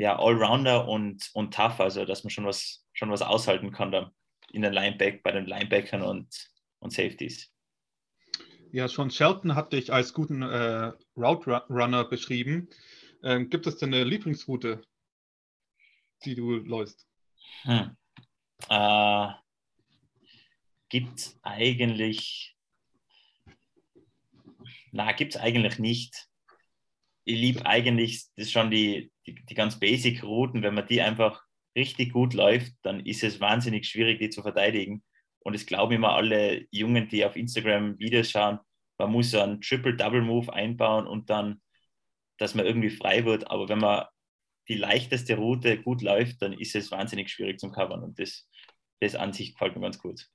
[0.00, 4.12] ja, Allrounder und, und tough, also dass man schon was, schon was aushalten kann da
[4.52, 7.52] in den Lineback, bei den Linebackern und, und Safeties.
[8.70, 12.68] Ja, schon Shelton hat dich als guten äh, Route Runner beschrieben.
[13.22, 14.82] Ähm, gibt es denn eine Lieblingsroute,
[16.24, 17.06] die du läufst?
[17.62, 17.96] Hm.
[18.68, 19.28] Äh,
[20.88, 22.56] gibt eigentlich.
[24.90, 26.28] Na, gibt es eigentlich nicht.
[27.24, 31.42] Ich liebe eigentlich das schon die, die, die ganz basic Routen, wenn man die einfach
[31.74, 35.02] richtig gut läuft, dann ist es wahnsinnig schwierig, die zu verteidigen.
[35.40, 38.58] Und es glauben immer alle Jungen, die auf Instagram Videos schauen,
[38.98, 41.60] man muss so einen Triple-Double-Move einbauen und dann,
[42.38, 43.50] dass man irgendwie frei wird.
[43.50, 44.04] Aber wenn man
[44.68, 48.02] die leichteste Route gut läuft, dann ist es wahnsinnig schwierig zum Covern.
[48.02, 48.48] Und das,
[49.00, 50.28] das an sich gefällt mir ganz gut.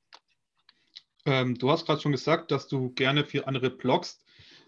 [1.26, 4.24] Ähm, du hast gerade schon gesagt, dass du gerne für andere bloggst.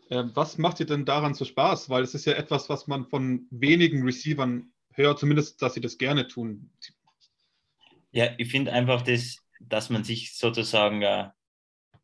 [0.09, 1.89] Ähm, was macht dir denn daran so Spaß?
[1.89, 5.97] Weil es ist ja etwas, was man von wenigen Receivern hört, zumindest, dass sie das
[5.97, 6.71] gerne tun.
[8.11, 11.29] Ja, ich finde einfach, das, dass man sich sozusagen äh,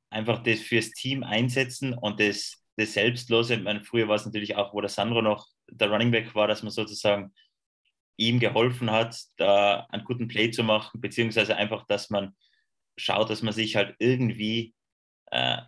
[0.09, 3.55] einfach das fürs Team einsetzen und das, das Selbstlose.
[3.55, 6.47] Ich meine, früher war es natürlich auch, wo der Sandro noch der Running Back war,
[6.47, 7.33] dass man sozusagen
[8.17, 12.35] ihm geholfen hat, da einen guten Play zu machen, beziehungsweise einfach, dass man
[12.97, 14.73] schaut, dass man sich halt irgendwie
[15.31, 15.61] äh,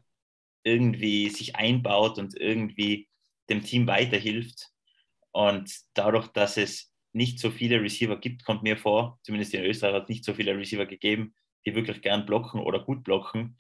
[0.64, 3.08] irgendwie sich einbaut und irgendwie
[3.50, 4.70] dem Team weiterhilft.
[5.32, 9.94] Und dadurch, dass es nicht so viele Receiver gibt, kommt mir vor, zumindest in Österreich
[9.94, 11.34] hat es nicht so viele Receiver gegeben,
[11.66, 13.58] die wirklich gern blocken oder gut blocken,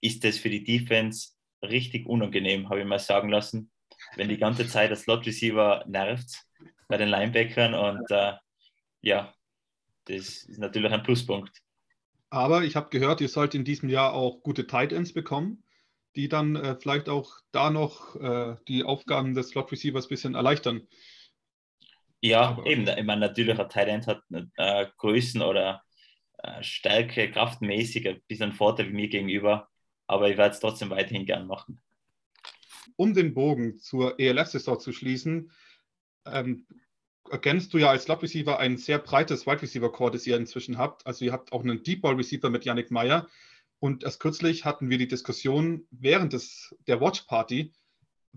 [0.00, 1.30] ist es für die Defense
[1.62, 3.70] richtig unangenehm, habe ich mal sagen lassen,
[4.16, 6.44] wenn die ganze Zeit der Slot Receiver nervt
[6.92, 8.34] bei den Linebackern und äh,
[9.00, 9.34] ja,
[10.04, 11.58] das ist natürlich ein Pluspunkt.
[12.30, 15.62] Aber ich habe gehört, ihr sollt in diesem Jahr auch gute Tight Ends bekommen
[16.16, 20.34] die dann äh, vielleicht auch da noch äh, die Aufgaben des Slot Receivers ein bisschen
[20.34, 20.86] erleichtern.
[22.20, 22.86] Ja, Aber, eben.
[22.86, 24.22] Ich meine, natürlich ein Talent hat
[24.56, 25.82] äh, Größen oder
[26.38, 29.68] äh, Stärke, kraftmäßig ein bisschen Vorteil mir gegenüber.
[30.06, 31.80] Aber ich werde es trotzdem weiterhin gern machen.
[32.96, 35.50] Um den Bogen zur ELF-Saison zu schließen,
[36.26, 36.66] ähm,
[37.32, 40.78] ergänzt du ja als Slot Receiver ein sehr breites Wide Receiver Core, das ihr inzwischen
[40.78, 41.06] habt.
[41.06, 43.26] Also ihr habt auch einen Deep Ball Receiver mit Yannick Meyer,
[43.82, 47.72] und erst kürzlich hatten wir die Diskussion während des, der Watch Party,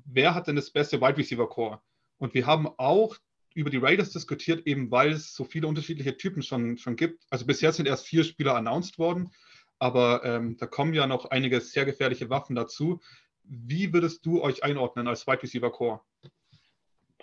[0.04, 1.80] wer hat denn das beste Wide Receiver Core?
[2.18, 3.16] Und wir haben auch
[3.54, 7.24] über die Raiders diskutiert, eben weil es so viele unterschiedliche Typen schon, schon gibt.
[7.30, 9.30] Also bisher sind erst vier Spieler announced worden,
[9.78, 13.00] aber ähm, da kommen ja noch einige sehr gefährliche Waffen dazu.
[13.44, 16.02] Wie würdest du euch einordnen als Wide Receiver Core?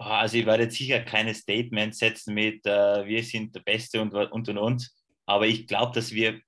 [0.04, 4.14] Also ich werde jetzt sicher keine Statements setzen mit, äh, wir sind der Beste und,
[4.14, 4.90] und, und, und.
[5.26, 6.40] Aber ich glaube, dass wir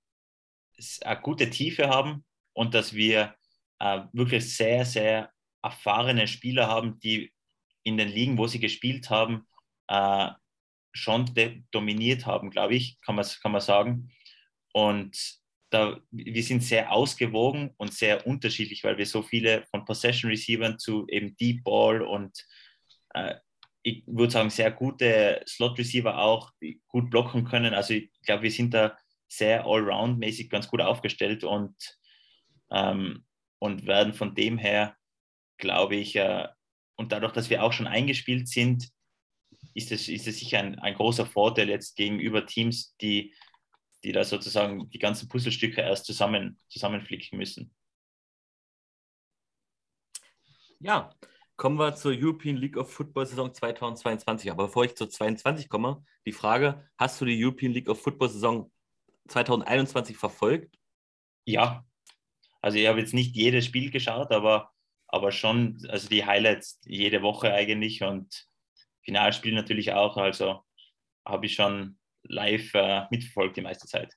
[1.03, 3.35] eine gute Tiefe haben und dass wir
[3.79, 5.31] äh, wirklich sehr, sehr
[5.63, 7.33] erfahrene Spieler haben, die
[7.85, 9.47] in den Ligen, wo sie gespielt haben,
[9.89, 10.31] äh,
[10.93, 11.27] schon
[11.71, 14.11] dominiert haben, glaube ich, kann man, kann man sagen.
[14.73, 15.41] Und
[15.71, 20.79] da, wir sind sehr ausgewogen und sehr unterschiedlich, weil wir so viele von Possession Receivern
[20.79, 22.33] zu eben Deep Ball und
[23.15, 23.37] äh,
[23.83, 26.53] ich würde sagen, sehr gute Slot Receiver auch,
[26.89, 27.75] gut blocken können.
[27.75, 28.97] Also ich glaube, wir sind da
[29.29, 31.77] sehr allround-mäßig ganz gut aufgestellt und,
[32.71, 33.25] ähm,
[33.59, 34.97] und werden von dem her,
[35.59, 36.49] glaube ich, äh,
[36.97, 38.89] und dadurch, dass wir auch schon eingespielt sind,
[39.75, 43.35] ist es, ist es sicher ein, ein großer Vorteil jetzt gegenüber Teams, die,
[44.05, 47.75] die da sozusagen die ganzen Puzzlestücke erst zusammen, zusammenflicken müssen.
[50.79, 51.15] Ja,
[51.57, 54.51] kommen wir zur European League of Football Saison 2022.
[54.51, 58.29] Aber bevor ich zur 22 komme, die Frage, hast du die European League of Football
[58.29, 58.73] Saison
[59.29, 60.77] 2021 verfolgt?
[61.47, 61.85] Ja,
[62.61, 64.73] also ich habe jetzt nicht jedes Spiel geschaut, aber,
[65.09, 68.49] aber schon, also die Highlights jede Woche eigentlich und
[69.03, 70.17] Finalspiel natürlich auch.
[70.17, 70.65] Also
[71.27, 74.15] habe ich schon live äh, mitverfolgt die meiste Zeit.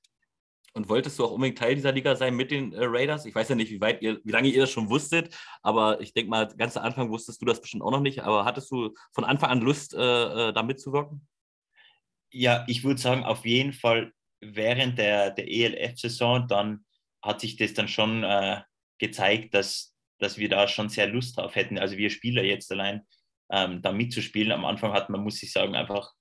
[0.78, 3.26] Und wolltest du auch unbedingt Teil dieser Liga sein mit den äh, Raiders?
[3.26, 6.14] Ich weiß ja nicht, wie weit ihr, wie lange ihr das schon wusstet, aber ich
[6.14, 8.22] denke mal, ganz am Anfang wusstest du das bestimmt auch noch nicht.
[8.22, 9.98] Aber hattest du von Anfang an Lust, äh,
[10.50, 11.28] äh da mitzuwirken?
[12.32, 16.86] Ja, ich würde sagen, auf jeden Fall während der, der ELF-Saison, dann
[17.24, 18.62] hat sich das dann schon äh,
[19.00, 21.80] gezeigt, dass, dass wir da schon sehr Lust drauf hätten.
[21.80, 23.02] Also wir Spieler jetzt allein
[23.50, 24.52] ähm, da mitzuspielen.
[24.52, 26.14] Am Anfang hat man, muss ich sagen, einfach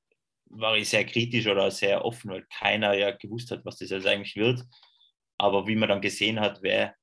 [0.51, 4.07] war ich sehr kritisch oder sehr offen, weil keiner ja gewusst hat, was das jetzt
[4.07, 4.63] eigentlich wird.
[5.39, 6.95] Aber wie man dann gesehen hat, wer,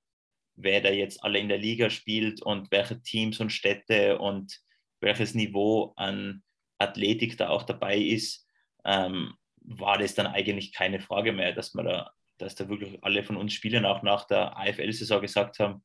[0.56, 4.60] wer da jetzt alle in der Liga spielt und welche Teams und Städte und
[5.02, 6.44] welches Niveau an
[6.80, 8.48] Athletik da auch dabei ist,
[8.86, 13.24] ähm, war das dann eigentlich keine Frage mehr, dass man da, dass da wirklich alle
[13.24, 15.84] von uns Spielern auch nach der AFL-Saison gesagt haben,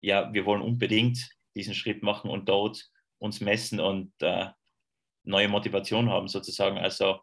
[0.00, 1.18] ja, wir wollen unbedingt
[1.56, 2.84] diesen Schritt machen und dort
[3.18, 4.46] uns messen und äh,
[5.28, 6.78] neue Motivation haben sozusagen.
[6.78, 7.20] Also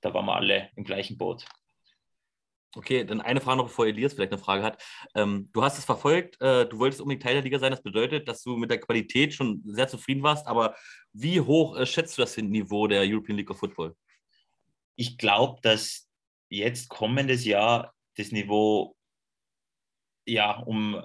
[0.00, 1.44] da waren wir alle im gleichen Boot.
[2.76, 4.82] Okay, dann eine Frage noch, bevor Elias vielleicht eine Frage hat.
[5.14, 7.70] Ähm, du hast es verfolgt, äh, du wolltest unbedingt Teil der Liga sein.
[7.70, 10.46] Das bedeutet, dass du mit der Qualität schon sehr zufrieden warst.
[10.46, 10.76] Aber
[11.12, 13.96] wie hoch äh, schätzt du das Niveau der European League of Football?
[14.96, 16.08] Ich glaube, dass
[16.50, 18.96] jetzt kommendes Jahr das Niveau
[20.26, 21.02] ja um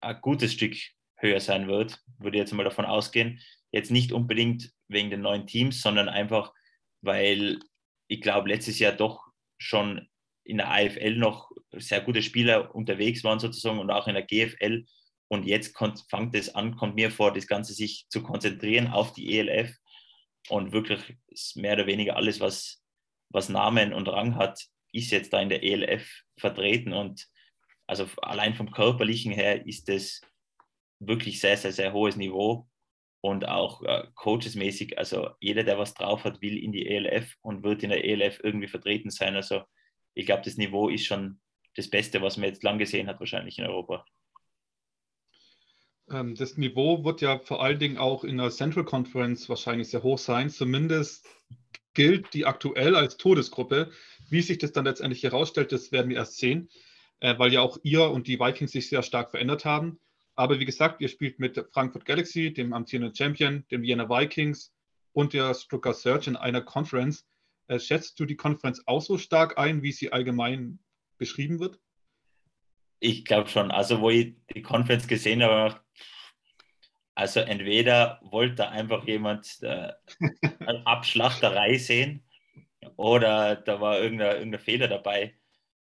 [0.00, 0.76] ein gutes Stück
[1.16, 3.40] höher sein wird, würde ich jetzt mal davon ausgehen.
[3.72, 6.52] Jetzt nicht unbedingt wegen den neuen Teams, sondern einfach,
[7.00, 7.58] weil
[8.08, 9.26] ich glaube, letztes Jahr doch
[9.58, 10.08] schon
[10.44, 14.84] in der AFL noch sehr gute Spieler unterwegs waren sozusagen und auch in der GFL.
[15.28, 19.12] Und jetzt kommt, fängt es an, kommt mir vor, das Ganze sich zu konzentrieren auf
[19.14, 19.74] die ELF
[20.48, 21.16] und wirklich
[21.54, 22.82] mehr oder weniger alles, was,
[23.30, 26.92] was Namen und Rang hat, ist jetzt da in der ELF vertreten.
[26.92, 27.26] Und
[27.86, 30.20] also allein vom körperlichen her ist es
[31.00, 32.68] wirklich sehr, sehr, sehr hohes Niveau
[33.24, 37.62] und auch äh, coachesmäßig, also jeder, der was drauf hat, will in die ELF und
[37.62, 39.34] wird in der ELF irgendwie vertreten sein.
[39.34, 39.62] Also
[40.12, 41.40] ich glaube, das Niveau ist schon
[41.74, 44.04] das Beste, was man jetzt lang gesehen hat, wahrscheinlich in Europa.
[46.10, 50.02] Ähm, das Niveau wird ja vor allen Dingen auch in der Central Conference wahrscheinlich sehr
[50.02, 50.50] hoch sein.
[50.50, 51.26] Zumindest
[51.94, 53.90] gilt die aktuell als Todesgruppe.
[54.28, 56.68] Wie sich das dann letztendlich herausstellt, das werden wir erst sehen,
[57.20, 59.98] äh, weil ja auch ihr und die Vikings sich sehr stark verändert haben.
[60.36, 64.72] Aber wie gesagt, ihr spielt mit Frankfurt Galaxy, dem amtierenden Champion, dem Vienna Vikings
[65.12, 67.26] und der Stuttgart Search in einer Conference.
[67.68, 70.80] Äh, schätzt du die Conference auch so stark ein, wie sie allgemein
[71.18, 71.78] beschrieben wird?
[73.00, 73.70] Ich glaube schon.
[73.70, 75.80] Also, wo ich die Conference gesehen habe,
[77.14, 79.92] also entweder wollte einfach jemand äh,
[80.84, 82.24] Abschlachterei sehen
[82.96, 85.34] oder da war irgendein, irgendein Fehler dabei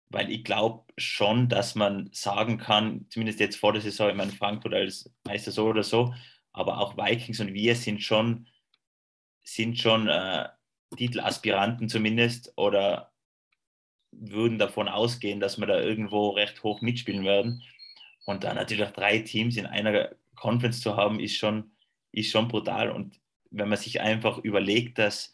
[0.09, 4.31] weil ich glaube schon, dass man sagen kann, zumindest jetzt vor der Saison, ich meine,
[4.31, 6.13] Frankfurt als Meister so oder so,
[6.51, 8.47] aber auch Vikings und wir sind schon,
[9.43, 10.49] sind schon äh,
[10.95, 13.11] Titelaspiranten zumindest oder
[14.11, 17.63] würden davon ausgehen, dass wir da irgendwo recht hoch mitspielen werden.
[18.25, 21.71] Und dann natürlich auch drei Teams in einer Conference zu haben, ist schon,
[22.11, 22.89] ist schon brutal.
[22.89, 23.19] Und
[23.51, 25.33] wenn man sich einfach überlegt, dass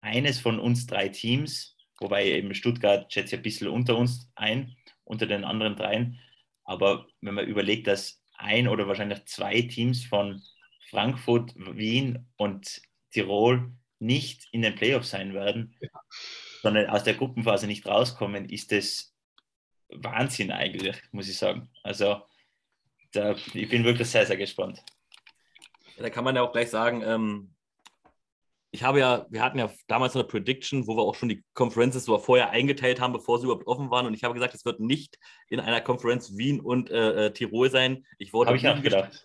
[0.00, 4.76] eines von uns drei Teams wobei eben Stuttgart schätze ich ein bisschen unter uns ein,
[5.04, 6.18] unter den anderen dreien.
[6.64, 10.42] Aber wenn man überlegt, dass ein oder wahrscheinlich zwei Teams von
[10.88, 15.88] Frankfurt, Wien und Tirol nicht in den Playoffs sein werden, ja.
[16.62, 19.14] sondern aus der Gruppenphase nicht rauskommen, ist das
[19.88, 21.68] Wahnsinn eigentlich, muss ich sagen.
[21.82, 22.22] Also
[23.12, 24.82] da, ich bin wirklich sehr, sehr gespannt.
[25.96, 27.54] Ja, da kann man ja auch gleich sagen, ähm,
[28.72, 32.04] ich habe ja, wir hatten ja damals eine Prediction, wo wir auch schon die Conferences
[32.04, 34.06] so vorher eingeteilt haben, bevor sie überhaupt offen waren.
[34.06, 37.70] Und ich habe gesagt, es wird nicht in einer Konferenz Wien und äh, äh Tirol
[37.70, 38.06] sein.
[38.18, 38.64] Ich wurde, ich,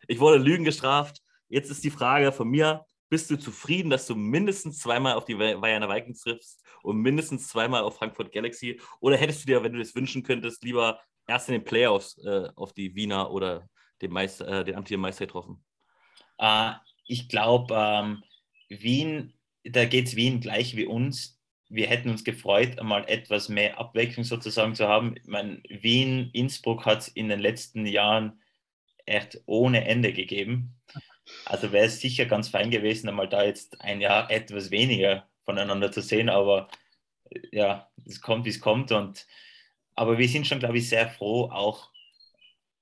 [0.07, 1.21] ich wurde Lügen gestraft.
[1.47, 5.35] Jetzt ist die Frage von mir, bist du zufrieden, dass du mindestens zweimal auf die
[5.35, 8.81] Bayerner Vikings triffst und mindestens zweimal auf Frankfurt Galaxy?
[8.99, 12.49] Oder hättest du dir, wenn du das wünschen könntest, lieber erst in den Playoffs äh,
[12.55, 13.69] auf die Wiener oder
[14.01, 15.63] den, Meister, äh, den amtierenden Meister getroffen?
[16.41, 16.71] Uh,
[17.07, 18.23] ich glaube, ähm,
[18.69, 19.33] Wien
[19.65, 21.39] da geht es Wien gleich wie uns.
[21.69, 25.15] Wir hätten uns gefreut, einmal etwas mehr Abwechslung sozusagen zu haben.
[25.17, 28.39] Ich meine, Wien, Innsbruck hat es in den letzten Jahren
[29.05, 30.75] echt ohne Ende gegeben.
[31.45, 35.91] Also wäre es sicher ganz fein gewesen, einmal da jetzt ein Jahr etwas weniger voneinander
[35.91, 36.69] zu sehen, aber
[37.51, 38.91] ja, es kommt, wie es kommt.
[38.91, 39.25] Und,
[39.95, 41.89] aber wir sind schon, glaube ich, sehr froh, auch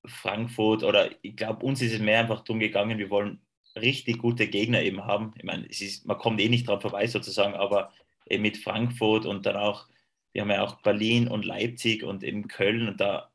[0.05, 3.41] Frankfurt oder ich glaube, uns ist es mehr einfach darum gegangen, wir wollen
[3.75, 5.33] richtig gute Gegner eben haben.
[5.37, 7.91] Ich meine, ist, man kommt eh nicht dran vorbei sozusagen, aber
[8.27, 9.87] eben mit Frankfurt und dann auch
[10.33, 13.31] wir haben ja auch Berlin und Leipzig und eben Köln und da,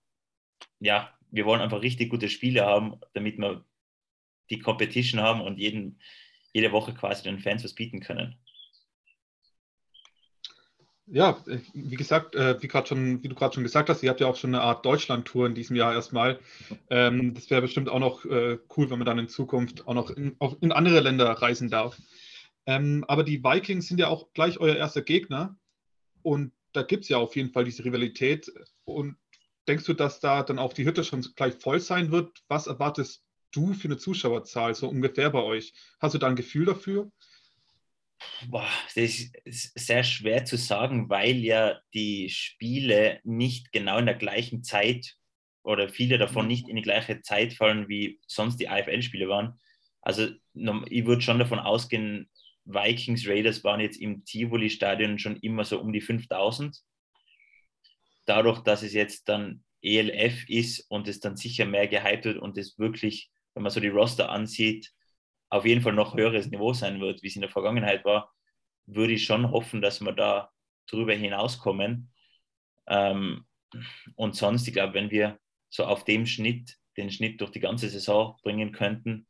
[0.81, 3.65] ja, wir wollen einfach richtig gute Spiele haben, damit wir
[4.51, 6.01] die Competition haben und jeden,
[6.53, 8.37] jede Woche quasi den Fans was bieten können.
[11.11, 11.43] Ja,
[11.73, 14.37] wie gesagt, äh, wie, schon, wie du gerade schon gesagt hast, ihr habt ja auch
[14.37, 16.39] schon eine Art Deutschland-Tour in diesem Jahr erstmal.
[16.91, 20.11] Ähm, das wäre bestimmt auch noch äh, cool, wenn man dann in Zukunft auch noch
[20.11, 21.99] in, auch in andere Länder reisen darf.
[22.67, 25.57] Ähm, aber die Vikings sind ja auch gleich euer erster Gegner.
[26.23, 28.53] Und da gibt es ja auf jeden Fall diese Rivalität.
[28.85, 29.17] Und
[29.67, 32.43] denkst du, dass da dann auch die Hütte schon gleich voll sein wird?
[32.49, 35.73] Was erwartest du für eine Zuschauerzahl so ungefähr bei euch?
[36.01, 37.11] Hast du da ein Gefühl dafür?
[38.49, 44.15] Boah, das ist sehr schwer zu sagen, weil ja die Spiele nicht genau in der
[44.15, 45.17] gleichen Zeit
[45.63, 49.61] oder viele davon nicht in die gleiche Zeit fallen, wie sonst die AFL-Spiele waren.
[50.03, 52.31] Also ich würde schon davon ausgehen,
[52.65, 56.77] Vikings Raiders waren jetzt im Tivoli-Stadion schon immer so um die 5000.
[58.27, 62.59] Dadurch, dass es jetzt dann ELF ist und es dann sicher mehr gehypt wird und
[62.59, 64.93] es wirklich, wenn man so die Roster ansieht,
[65.51, 68.33] auf jeden Fall noch höheres Niveau sein wird, wie es in der Vergangenheit war,
[68.87, 70.51] würde ich schon hoffen, dass wir da
[70.87, 72.13] drüber hinauskommen.
[72.87, 73.47] Ähm,
[74.17, 75.39] und sonst, ich glaube, wenn wir
[75.71, 79.27] so auf dem Schnitt, den Schnitt durch die ganze Saison bringen könnten,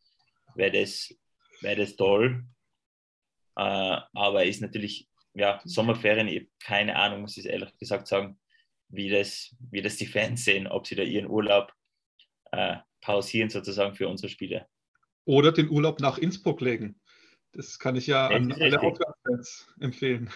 [0.54, 1.12] wäre das,
[1.61, 2.44] wär das toll.
[3.57, 8.38] Äh, aber ist natürlich, ja, Sommerferien, ich keine Ahnung, muss ich ehrlich gesagt sagen,
[8.88, 11.72] wie das, wie das die Fans sehen, ob sie da ihren Urlaub
[12.52, 14.66] äh, pausieren sozusagen für unsere Spiele.
[15.28, 16.98] Oder den Urlaub nach Innsbruck legen.
[17.52, 20.30] Das kann ich ja an alle Aufwärtsfans empfehlen.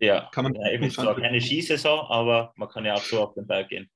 [0.00, 3.22] Ja, kann man ja, ich bin zwar keine Skisaison, aber man kann ja auch so
[3.22, 3.88] auf den Berg gehen.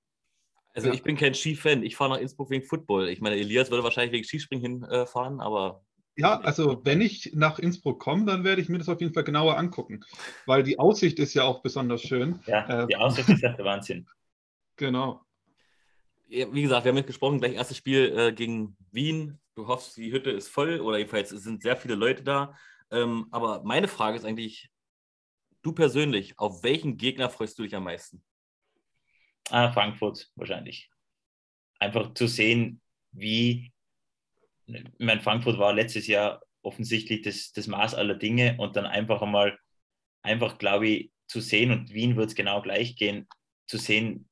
[0.73, 0.95] Also ja.
[0.95, 3.11] ich bin kein Skifan, ich fahre nach Innsbruck wegen Football.
[3.11, 5.85] Ich meine, Elias würde wahrscheinlich wegen Skispringen hinfahren, aber
[6.17, 9.25] ja, also wenn ich nach Innsbruck komme, dann werde ich mir das auf jeden Fall
[9.25, 10.01] genauer angucken,
[10.47, 12.41] weil die Aussicht ist ja auch besonders schön.
[12.47, 14.07] Ja, die äh, Aussicht ist ja der Wahnsinn.
[14.77, 15.21] Genau.
[16.29, 19.41] Ja, wie gesagt, wir haben jetzt gesprochen, gleich erstes Spiel äh, gegen Wien.
[19.59, 22.57] Du hoffst, die Hütte ist voll oder jedenfalls sind sehr viele Leute da.
[22.93, 24.71] Ähm, aber meine Frage ist eigentlich,
[25.63, 28.23] du persönlich, auf welchen Gegner freust du dich am meisten?
[29.51, 30.89] Ah, Frankfurt wahrscheinlich.
[31.81, 33.73] Einfach zu sehen, wie
[34.67, 39.23] ich meine, Frankfurt war letztes Jahr offensichtlich das, das Maß aller Dinge und dann einfach
[39.23, 39.59] einmal,
[40.23, 43.27] einfach glaube ich, zu sehen, und Wien wird es genau gleich gehen,
[43.67, 44.29] zu sehen,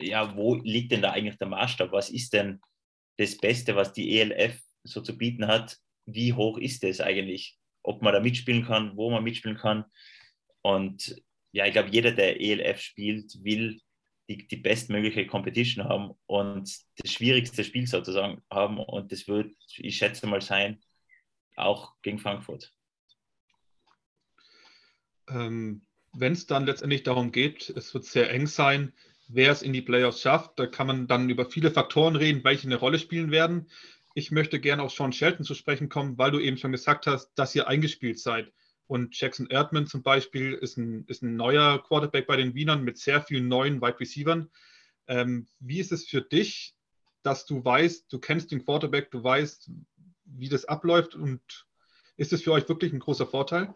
[0.00, 1.92] ja, wo liegt denn da eigentlich der Maßstab?
[1.92, 2.60] Was ist denn
[3.18, 5.78] das Beste, was die ELF so zu bieten hat?
[6.06, 7.58] Wie hoch ist es eigentlich?
[7.82, 9.84] Ob man da mitspielen kann, wo man mitspielen kann.
[10.62, 13.80] Und ja, ich glaube, jeder, der ELF spielt, will
[14.28, 18.78] die, die bestmögliche Competition haben und das schwierigste Spiel sozusagen haben.
[18.78, 20.82] Und das wird, ich schätze mal, sein,
[21.56, 22.72] auch gegen Frankfurt.
[25.28, 28.92] Ähm, Wenn es dann letztendlich darum geht, es wird sehr eng sein,
[29.28, 32.66] wer es in die Playoffs schafft, da kann man dann über viele Faktoren reden, welche
[32.66, 33.70] eine Rolle spielen werden.
[34.14, 37.32] Ich möchte gerne auf Sean Shelton zu sprechen kommen, weil du eben schon gesagt hast,
[37.34, 38.52] dass ihr eingespielt seid.
[38.86, 42.98] Und Jackson Erdmann zum Beispiel ist ein, ist ein neuer Quarterback bei den Wienern mit
[42.98, 44.46] sehr vielen neuen Wide Receivers.
[45.08, 46.74] Ähm, wie ist es für dich,
[47.22, 49.70] dass du weißt, du kennst den Quarterback, du weißt,
[50.26, 51.40] wie das abläuft und
[52.16, 53.74] ist es für euch wirklich ein großer Vorteil?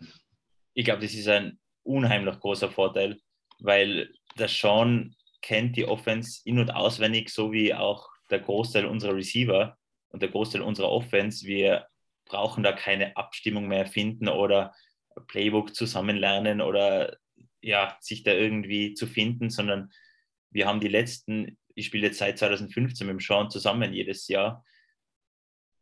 [0.75, 3.19] Ich glaube, das ist ein unheimlich großer Vorteil,
[3.59, 9.17] weil der Sean kennt die Offense in- und auswendig, so wie auch der Großteil unserer
[9.17, 9.78] Receiver
[10.11, 11.47] und der Großteil unserer Offense.
[11.47, 11.87] Wir
[12.27, 14.75] brauchen da keine Abstimmung mehr finden oder
[15.27, 17.17] Playbook zusammenlernen oder
[17.61, 19.91] ja, sich da irgendwie zu finden, sondern
[20.51, 24.65] wir haben die letzten, ich spiele jetzt seit 2015 mit dem Sean zusammen jedes Jahr.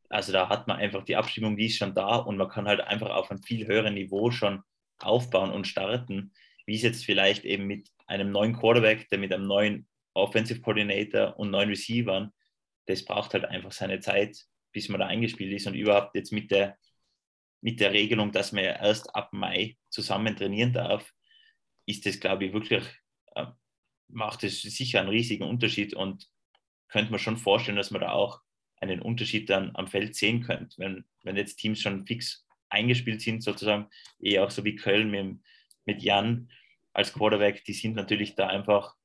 [0.09, 2.81] Also da hat man einfach die Abstimmung, die ist schon da und man kann halt
[2.81, 4.63] einfach auf einem viel höheren Niveau schon
[4.99, 6.33] aufbauen und starten,
[6.65, 11.39] wie es jetzt vielleicht eben mit einem neuen Quarterback, der mit einem neuen Offensive Coordinator
[11.39, 12.33] und neuen Receivern,
[12.87, 14.37] das braucht halt einfach seine Zeit,
[14.73, 16.79] bis man da eingespielt ist und überhaupt jetzt mit der
[17.61, 21.13] mit der Regelung, dass man ja erst ab Mai zusammen trainieren darf,
[21.87, 22.85] ist das, glaube ich, wirklich,
[23.35, 23.47] äh,
[24.09, 26.29] macht es sicher einen riesigen Unterschied und
[26.89, 28.41] könnte man schon vorstellen, dass man da auch
[28.81, 33.43] einen Unterschied dann am Feld sehen könnte, wenn, wenn jetzt Teams schon fix eingespielt sind,
[33.43, 35.41] sozusagen, eher auch so wie Köln mit,
[35.87, 36.51] mit Jan
[36.93, 38.96] als Quarterback, die sind natürlich da einfach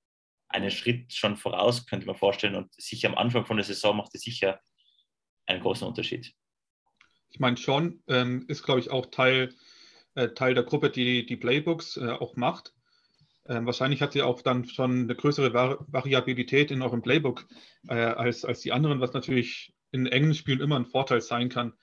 [0.53, 2.55] einen Schritt schon voraus, könnte man vorstellen.
[2.55, 4.59] Und sicher am Anfang von der Saison macht es sicher
[5.45, 6.33] einen großen Unterschied.
[7.29, 9.53] Ich meine, Sean ähm, ist, glaube ich, auch Teil,
[10.15, 12.73] äh, Teil der Gruppe, die die Playbooks äh, auch macht.
[13.47, 17.47] Ähm, wahrscheinlich hat sie auch dann schon eine größere Vari Variabilität in eurem Playbook
[17.87, 21.73] äh, als, als die anderen, was natürlich in engen Spielen immer ein Vorteil sein kann.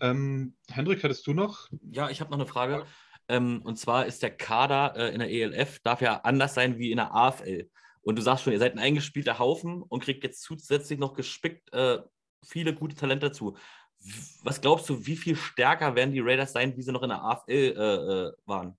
[0.00, 1.68] Ähm, Hendrik, hattest du noch?
[1.90, 2.86] Ja, ich habe noch eine Frage.
[3.28, 6.90] Ähm, und zwar ist der Kader äh, in der ELF, darf ja anders sein wie
[6.90, 7.68] in der AFL.
[8.02, 11.72] Und du sagst schon, ihr seid ein eingespielter Haufen und kriegt jetzt zusätzlich noch gespickt
[11.74, 11.98] äh,
[12.46, 13.56] viele gute Talente dazu.
[14.42, 17.22] Was glaubst du, wie viel stärker werden die Raiders sein, wie sie noch in der
[17.22, 18.78] AFL äh, äh, waren?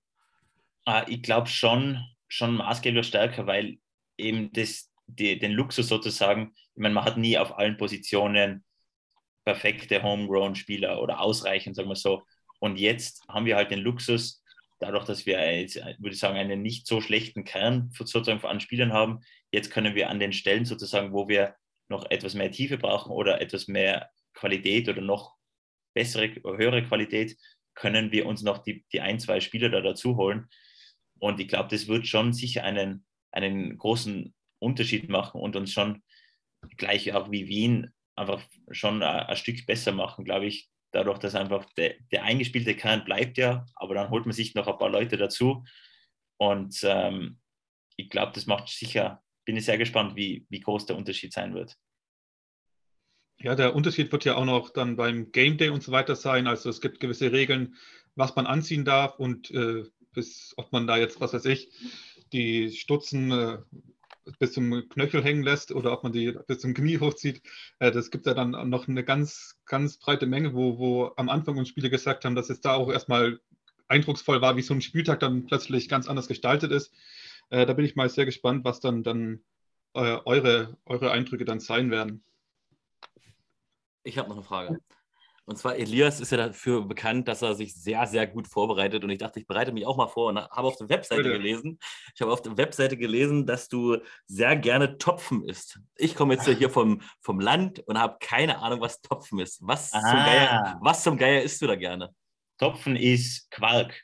[0.86, 3.78] Ah, ich glaube schon, schon maßgeblich stärker, weil
[4.16, 8.64] eben das, die, den Luxus sozusagen, ich meine, man hat nie auf allen Positionen
[9.44, 12.22] perfekte Homegrown-Spieler oder ausreichend, sagen wir so.
[12.60, 14.39] Und jetzt haben wir halt den Luxus,
[14.80, 18.92] dadurch, dass wir, jetzt, würde ich sagen, einen nicht so schlechten Kern sozusagen an Spielern
[18.92, 19.20] haben,
[19.52, 21.54] jetzt können wir an den Stellen sozusagen, wo wir
[21.88, 25.36] noch etwas mehr Tiefe brauchen oder etwas mehr Qualität oder noch
[25.94, 27.36] bessere, höhere Qualität,
[27.74, 30.48] können wir uns noch die, die ein, zwei Spieler da dazu holen.
[31.18, 36.02] Und ich glaube, das wird schon sicher einen, einen großen Unterschied machen und uns schon
[36.76, 41.34] gleich auch wie Wien einfach schon ein, ein Stück besser machen, glaube ich, dadurch, dass
[41.34, 44.90] einfach der, der, eingespielte Kern bleibt ja, aber dann holt man sich noch ein paar
[44.90, 45.64] Leute dazu.
[46.36, 47.38] Und ähm,
[47.96, 51.54] ich glaube, das macht sicher, bin ich sehr gespannt, wie, wie groß der Unterschied sein
[51.54, 51.76] wird.
[53.38, 56.46] Ja, der Unterschied wird ja auch noch dann beim Game Day und so weiter sein.
[56.46, 57.76] Also es gibt gewisse Regeln,
[58.14, 61.70] was man anziehen darf und äh, bis, ob man da jetzt, was weiß ich,
[62.32, 63.58] die Stutzen äh,
[64.38, 67.42] bis zum Knöchel hängen lässt oder ob man die bis zum Knie hochzieht.
[67.78, 71.56] Äh, das gibt ja dann noch eine ganz, ganz breite Menge, wo, wo am Anfang
[71.56, 73.40] uns Spiele gesagt haben, dass es da auch erstmal
[73.88, 76.92] eindrucksvoll war, wie so ein Spieltag dann plötzlich ganz anders gestaltet ist.
[77.50, 79.40] Äh, da bin ich mal sehr gespannt, was dann, dann
[79.94, 82.22] äh, eure, eure Eindrücke dann sein werden.
[84.02, 84.80] Ich habe noch eine Frage.
[85.50, 89.02] Und zwar, Elias ist ja dafür bekannt, dass er sich sehr, sehr gut vorbereitet.
[89.02, 91.38] Und ich dachte, ich bereite mich auch mal vor und habe auf der Webseite Bitte.
[91.38, 91.80] gelesen.
[92.14, 93.96] Ich habe auf der Webseite gelesen, dass du
[94.28, 95.80] sehr gerne Topfen isst.
[95.96, 99.58] Ich komme jetzt hier vom, vom Land und habe keine Ahnung, was Topfen ist.
[99.66, 99.98] Was, ah.
[99.98, 102.14] zum Geier, was zum Geier isst du da gerne?
[102.56, 104.00] Topfen ist Quark.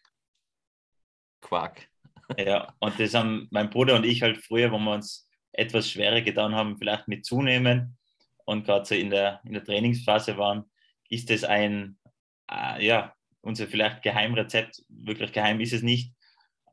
[1.42, 1.88] Quark.
[2.36, 6.22] Ja, und das haben mein Bruder und ich halt früher, wo wir uns etwas schwerer
[6.22, 7.96] getan haben, vielleicht mit zunehmen
[8.46, 10.64] und gerade so in der, in der Trainingsphase waren,
[11.08, 11.98] ist es ein,
[12.50, 14.84] äh, ja, unser vielleicht Geheimrezept.
[14.88, 16.12] Wirklich geheim ist es nicht.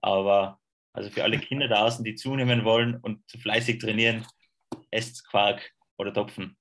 [0.01, 0.59] Aber
[0.93, 4.25] also für alle Kinder da außen, die zunehmen wollen und fleißig trainieren,
[4.91, 6.57] esst Quark oder Topfen.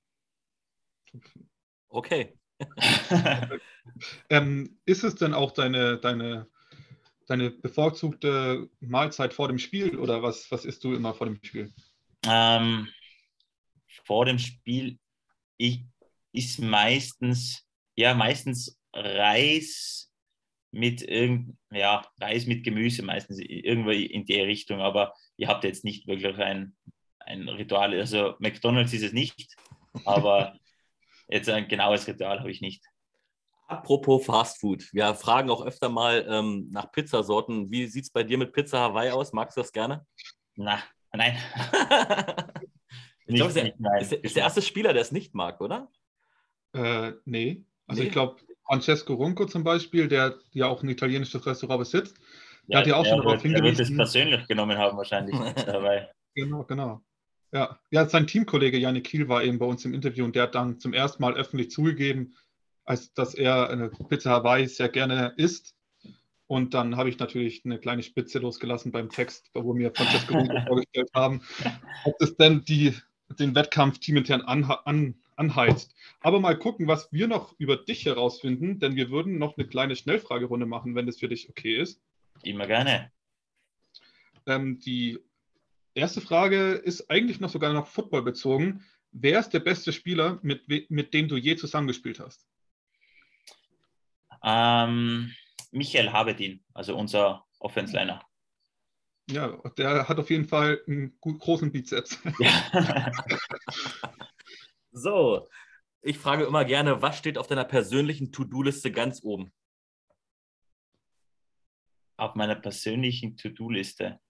[1.89, 2.39] Okay.
[4.31, 6.47] ähm, ist es denn auch deine, deine,
[7.27, 11.73] deine bevorzugte Mahlzeit vor dem Spiel oder was, was isst du immer vor dem Spiel?
[12.25, 12.89] Ähm,
[14.05, 14.99] vor dem Spiel
[15.57, 15.85] ich,
[16.33, 17.67] ist meistens,
[17.97, 20.11] ja, meistens Reis
[20.71, 25.85] mit irgend, ja, Reis mit Gemüse, meistens irgendwo in die Richtung, aber ihr habt jetzt
[25.85, 26.75] nicht wirklich ein,
[27.21, 27.95] ein Ritual.
[27.95, 29.55] Also McDonalds ist es nicht,
[30.05, 30.57] aber
[31.29, 32.85] jetzt ein genaues Ritual habe ich nicht.
[33.69, 34.93] Apropos Fast Food.
[34.93, 37.71] Wir fragen auch öfter mal ähm, nach Pizzasorten.
[37.71, 39.33] Wie sieht es bei dir mit Pizza Hawaii aus?
[39.33, 40.07] Magst du das gerne?
[40.57, 41.37] Na, nein.
[43.25, 45.89] Ich glaube, ist, ist, ist, der erste Spieler, der es nicht mag, oder?
[46.73, 47.65] Äh, nee.
[47.87, 48.09] Also nee.
[48.09, 52.17] ich glaube, Francesco Ronco zum Beispiel, der ja auch ein italienisches Restaurant besitzt,
[52.69, 53.65] der hat ja auch schon darauf hingewiesen.
[53.65, 56.09] Der wird es persönlich genommen haben wahrscheinlich dabei.
[56.35, 57.03] Genau, genau.
[57.53, 57.79] Ja.
[57.91, 60.81] ja, sein Teamkollege Janik Kiel war eben bei uns im Interview und der hat dann
[60.81, 62.35] zum ersten Mal öffentlich zugegeben,
[62.85, 65.75] als dass er eine Pizza Hawaii sehr gerne isst.
[66.47, 70.61] Und dann habe ich natürlich eine kleine Spitze losgelassen beim Text, wo wir Francesco Ronco
[70.67, 71.43] vorgestellt haben,
[72.05, 72.95] ob das denn die
[73.39, 75.95] den Wettkampf teamintern an, an, anheizt.
[76.21, 79.97] Aber mal gucken, was wir noch über dich herausfinden, denn wir würden noch eine kleine
[79.97, 82.01] Schnellfragerunde machen, wenn das für dich okay ist.
[82.43, 83.11] Immer gerne.
[84.47, 85.19] Ähm, die
[85.95, 88.85] erste Frage ist eigentlich noch sogar noch Football bezogen.
[89.13, 92.47] Wer ist der beste Spieler, mit, mit dem du je zusammengespielt hast?
[94.43, 95.33] Ähm,
[95.71, 98.23] Michael Habedin, also unser Offense-Liner.
[99.31, 102.19] Ja, der hat auf jeden Fall einen großen Bizeps.
[102.41, 103.13] Ja.
[104.93, 105.49] so,
[106.03, 109.53] ich frage immer gerne, was steht auf deiner persönlichen To-Do-Liste ganz oben?
[112.17, 114.21] Auf meiner persönlichen To-Do-Liste.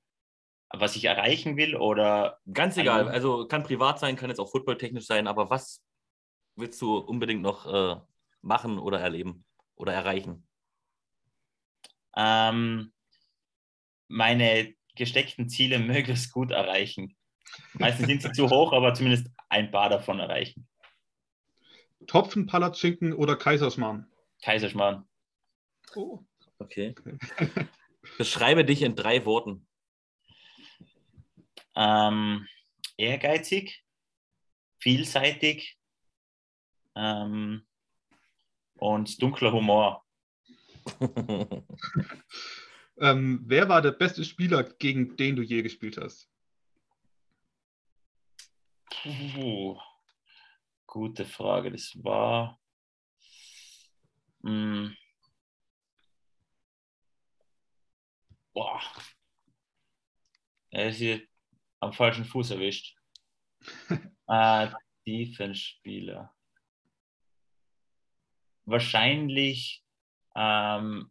[0.71, 2.41] Was ich erreichen will oder.
[2.51, 5.83] Ganz egal, also kann privat sein, kann jetzt auch footballtechnisch sein, aber was
[6.57, 8.01] willst du unbedingt noch äh,
[8.41, 9.45] machen oder erleben
[9.75, 10.47] oder erreichen?
[12.17, 12.93] Ähm,
[14.09, 17.17] meine gesteckten Ziele möglichst gut erreichen.
[17.75, 20.67] Meistens sind sie zu hoch, aber zumindest ein paar davon erreichen.
[22.07, 24.11] Topfen, Palatschinken oder Kaiserschmarrn?
[24.43, 25.07] Kaiserschmarrn.
[25.95, 26.25] Oh.
[26.59, 26.95] Okay.
[28.19, 29.67] Beschreibe dich in drei Worten.
[31.75, 32.49] Ähm,
[32.97, 33.85] ehrgeizig,
[34.79, 35.79] vielseitig
[36.97, 37.67] ähm,
[38.75, 40.05] und dunkler Humor.
[42.99, 46.29] Ähm, wer war der beste Spieler, gegen den du je gespielt hast?
[49.01, 49.81] Puh,
[50.87, 51.71] gute Frage.
[51.71, 52.61] Das war.
[54.43, 54.97] Mh, hm.
[58.53, 58.81] boah.
[60.71, 61.23] Er ist hier
[61.81, 62.97] am falschen Fuß erwischt.
[64.29, 64.69] äh,
[65.07, 66.35] Defense-Spieler.
[68.65, 69.85] Wahrscheinlich
[70.37, 71.11] ähm,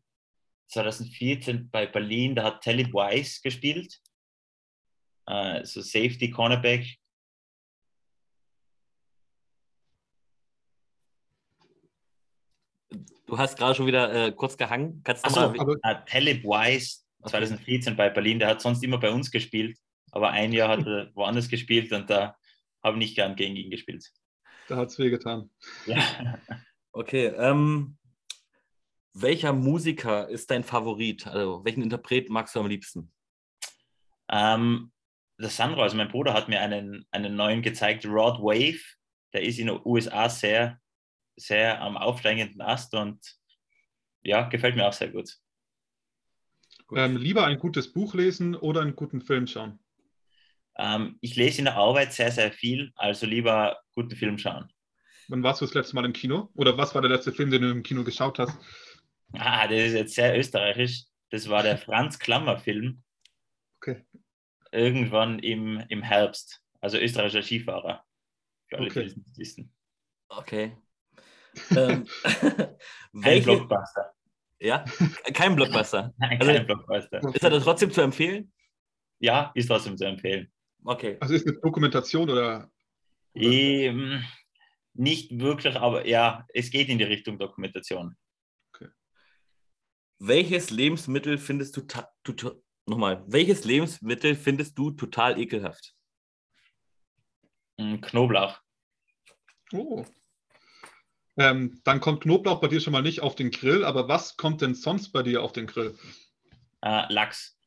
[0.68, 4.02] 2014 bei Berlin, da hat Telly Weiss gespielt.
[5.28, 7.01] Äh, so Safety Cornerback.
[13.32, 15.00] Du hast gerade schon wieder äh, kurz gehangen.
[15.06, 15.78] Kannst du Achso, mal...
[15.84, 17.98] äh, Talib Weiss 2014 okay.
[17.98, 19.78] bei Berlin, der hat sonst immer bei uns gespielt,
[20.12, 22.36] aber ein Jahr hat er woanders gespielt und da
[22.84, 24.06] habe ich nicht gern gegen ihn gespielt.
[24.68, 25.50] Da hat es wehgetan.
[25.86, 25.98] Ja.
[26.94, 27.98] Okay, ähm,
[29.14, 31.26] welcher Musiker ist dein Favorit?
[31.26, 33.14] Also, welchen Interpret magst du am liebsten?
[34.30, 34.92] Ähm,
[35.40, 38.82] der Sandro, also mein Bruder, hat mir einen, einen neuen gezeigt, Rod Wave.
[39.32, 40.81] Der ist in den USA sehr,
[41.42, 43.20] sehr am aufsteigenden Ast und
[44.24, 45.38] ja, gefällt mir auch sehr gut.
[46.88, 46.98] gut.
[46.98, 49.80] Ähm, lieber ein gutes Buch lesen oder einen guten Film schauen?
[50.78, 54.72] Ähm, ich lese in der Arbeit sehr, sehr viel, also lieber guten Film schauen.
[55.28, 56.50] Wann warst du das letzte Mal im Kino?
[56.56, 58.58] Oder was war der letzte Film, den du im Kino geschaut hast?
[59.34, 61.06] Ah, das ist jetzt sehr österreichisch.
[61.30, 63.02] Das war der Franz Klammer-Film.
[63.78, 64.04] Okay.
[64.72, 66.62] Irgendwann im, im Herbst.
[66.82, 68.04] Also österreichischer Skifahrer.
[68.68, 69.08] Für alle, okay.
[69.08, 69.74] die wissen.
[70.28, 70.76] Okay.
[71.76, 72.08] Ähm,
[73.14, 73.46] welche...
[73.46, 74.14] Blockbuster.
[74.60, 74.86] Ja,
[75.34, 76.14] kein Blockbuster.
[76.20, 77.34] Nein, also, kein Blockbuster.
[77.34, 78.54] Ist er das trotzdem zu empfehlen?
[79.20, 80.52] Ja, ist trotzdem zu empfehlen.
[80.84, 81.18] Okay.
[81.20, 82.72] Also ist eine Dokumentation oder?
[83.34, 84.24] Ähm,
[84.94, 88.16] nicht wirklich, aber ja, es geht in die Richtung Dokumentation.
[88.74, 88.90] Okay.
[90.20, 95.96] Welches Lebensmittel findest du, nochmal, welches Lebensmittel findest du total ekelhaft?
[97.80, 98.60] Hm, Knoblauch.
[99.74, 100.06] Oh.
[101.42, 104.62] Ähm, dann kommt Knoblauch bei dir schon mal nicht auf den Grill, aber was kommt
[104.62, 105.98] denn sonst bei dir auf den Grill?
[106.84, 107.58] Äh, Lachs.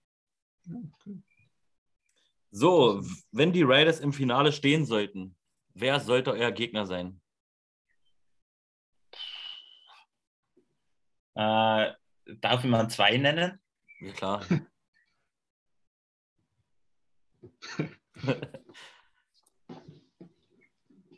[0.64, 1.18] Okay.
[2.53, 3.03] So,
[3.33, 5.35] wenn die Raiders im Finale stehen sollten,
[5.75, 7.20] wer sollte euer Gegner sein?
[11.35, 11.95] Äh,
[12.41, 13.61] darf ich mal zwei nennen?
[13.99, 14.47] Ja, klar.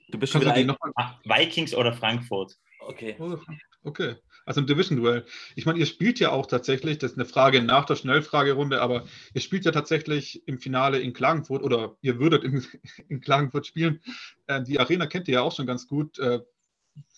[0.08, 0.76] du bist schon wieder.
[0.96, 2.56] Ah, Vikings oder Frankfurt?
[2.80, 3.16] Okay.
[3.18, 3.36] Oh,
[3.82, 4.16] okay.
[4.44, 5.26] Also ein Division-Duell.
[5.56, 9.06] Ich meine, ihr spielt ja auch tatsächlich, das ist eine Frage nach der Schnellfragerunde, aber
[9.34, 12.64] ihr spielt ja tatsächlich im Finale in Klagenfurt oder ihr würdet in,
[13.08, 14.00] in Klagenfurt spielen.
[14.46, 16.18] Äh, die Arena kennt ihr ja auch schon ganz gut.
[16.20, 16.40] Äh,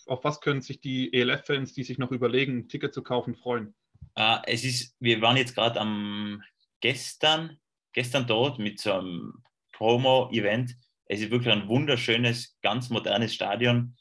[0.07, 3.74] auf was können sich die ELF-Fans, die sich noch überlegen, ein Ticket zu kaufen, freuen?
[4.18, 6.43] Uh, es ist, wir waren jetzt gerade am
[6.80, 7.59] gestern,
[7.93, 10.76] gestern dort mit so einem Promo-Event.
[11.09, 13.96] Es ist wirklich ein wunderschönes, ganz modernes Stadion,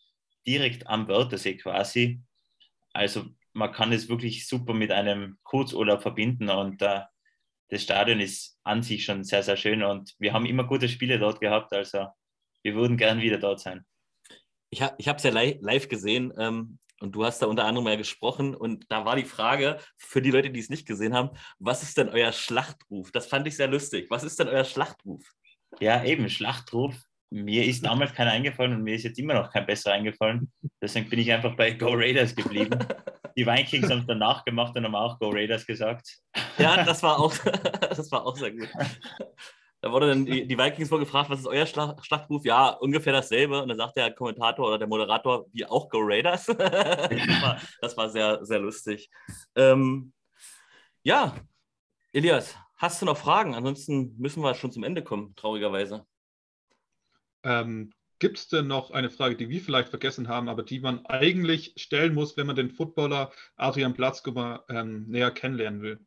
[0.46, 2.22] direkt am Wörthersee quasi.
[2.94, 7.02] Also man kann es wirklich super mit einem Kurzurlaub verbinden und uh,
[7.70, 11.20] das Stadion ist an sich schon sehr, sehr schön und wir haben immer gute Spiele
[11.20, 11.74] dort gehabt.
[11.74, 12.08] Also
[12.62, 13.86] wir würden gern wieder dort sein.
[14.70, 18.56] Ich habe es ja live gesehen ähm, und du hast da unter anderem ja gesprochen
[18.56, 21.30] und da war die Frage für die Leute, die es nicht gesehen haben,
[21.60, 23.12] was ist denn euer Schlachtruf?
[23.12, 24.10] Das fand ich sehr lustig.
[24.10, 25.24] Was ist denn euer Schlachtruf?
[25.80, 26.96] Ja, eben, Schlachtruf.
[27.30, 30.52] Mir ist damals keiner eingefallen und mir ist jetzt immer noch kein besser eingefallen.
[30.82, 32.80] Deswegen bin ich einfach bei Go Raiders geblieben.
[33.38, 36.20] Die Vikings haben es danach gemacht und haben auch Go Raiders gesagt.
[36.58, 37.36] Ja, das war auch,
[37.82, 38.70] das war auch sehr gut.
[39.82, 42.44] Da wurde dann die, die Vikings wohl gefragt, was ist euer Schlag, Schlachtruf?
[42.46, 43.62] Ja, ungefähr dasselbe.
[43.62, 46.46] Und dann sagt der Kommentator oder der Moderator, wie auch Go Raiders.
[46.46, 46.58] das,
[47.42, 49.10] war, das, war, sehr, sehr lustig.
[49.56, 50.14] Ähm,
[51.04, 51.36] ja,
[52.12, 53.56] Elias, hast du noch Fragen?
[53.56, 56.06] Ansonsten müssen wir schon zum Ende kommen, traurigerweise.
[57.44, 61.06] Ähm, Gibt es denn noch eine Frage, die wir vielleicht vergessen haben, aber die man
[61.06, 66.00] eigentlich stellen muss, wenn man den Footballer Adrian Platzgummer ähm, näher kennenlernen will?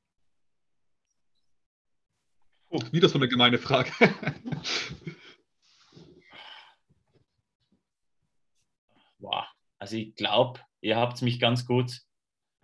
[2.69, 3.93] Oh, wieder so eine gemeine Frage.
[9.23, 9.45] Wow.
[9.79, 12.01] Also ich glaube, ihr habt mich ganz gut,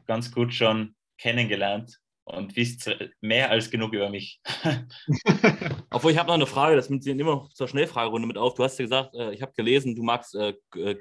[0.07, 4.41] ganz gut schon kennengelernt und wisst mehr als genug über mich.
[5.91, 8.55] Obwohl ich habe noch eine Frage, das nimmt Sie immer noch zur Schnellfragerunde mit auf.
[8.55, 10.99] Du hast ja gesagt, äh, ich habe gelesen, du magst äh, äh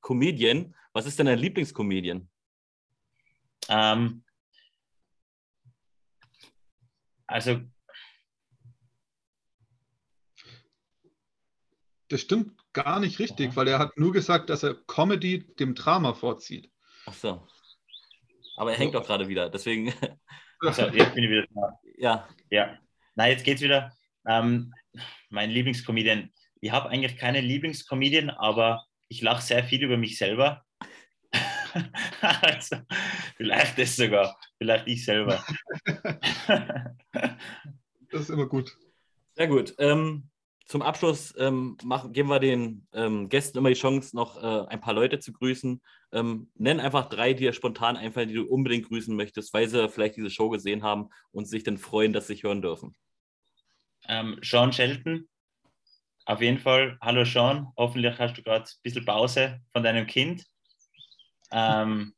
[0.00, 0.74] Comedian.
[0.92, 2.28] Was ist denn dein Lieblingscomedian?
[3.68, 4.24] Ähm,
[7.26, 7.60] also
[12.08, 13.56] Das stimmt gar nicht richtig, Aha.
[13.56, 16.70] weil er hat nur gesagt, dass er Comedy dem Drama vorzieht.
[17.06, 17.48] Ach so.
[18.56, 19.92] Aber er hängt doch gerade wieder, deswegen.
[20.60, 21.78] Also, jetzt bin ich wieder da.
[21.98, 22.28] Ja.
[22.48, 22.78] Ja.
[23.14, 23.92] Na, jetzt geht's wieder.
[24.26, 24.72] Ähm,
[25.28, 26.32] mein Lieblingscomedian.
[26.62, 30.64] Ich habe eigentlich keine Lieblingscomedian, aber ich lache sehr viel über mich selber.
[32.22, 32.76] also,
[33.36, 35.44] vielleicht das sogar, vielleicht ich selber.
[38.10, 38.74] das ist immer gut.
[39.34, 39.74] Sehr gut.
[39.78, 40.30] Ähm,
[40.66, 44.80] zum Abschluss ähm, machen, geben wir den ähm, Gästen immer die Chance, noch äh, ein
[44.80, 45.80] paar Leute zu grüßen.
[46.16, 49.86] Ähm, nenn einfach drei, die dir spontan einfallen, die du unbedingt grüßen möchtest, weil sie
[49.90, 52.96] vielleicht diese Show gesehen haben und sich dann freuen, dass sie sich hören dürfen.
[54.08, 55.28] Ähm, Sean Shelton,
[56.24, 56.96] auf jeden Fall.
[57.02, 60.42] Hallo Sean, hoffentlich hast du gerade ein bisschen Pause von deinem Kind.
[61.52, 62.14] Ähm,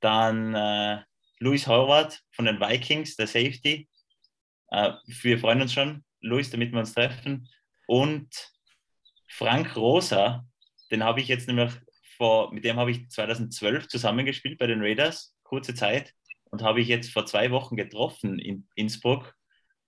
[0.00, 1.02] dann äh,
[1.38, 3.90] Louis Horvath von den Vikings, der Safety.
[4.70, 7.46] Äh, wir freuen uns schon, Louis, damit wir uns treffen.
[7.86, 8.28] Und
[9.28, 10.46] Frank Rosa,
[10.90, 11.74] den habe ich jetzt nämlich
[12.18, 16.12] vor, mit dem habe ich 2012 zusammengespielt bei den Raiders, kurze Zeit,
[16.50, 19.34] und habe ich jetzt vor zwei Wochen getroffen in Innsbruck.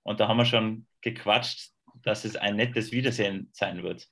[0.03, 1.72] Und da haben wir schon gequatscht,
[2.03, 4.09] dass es ein nettes Wiedersehen sein wird,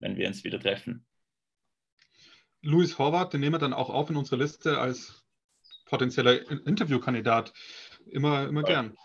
[0.00, 1.06] wenn wir uns wieder treffen.
[2.60, 5.24] Louis Horvath, den nehmen wir dann auch auf in unsere Liste als
[5.86, 7.52] potenzieller Interviewkandidat.
[8.06, 8.96] Immer, immer gern.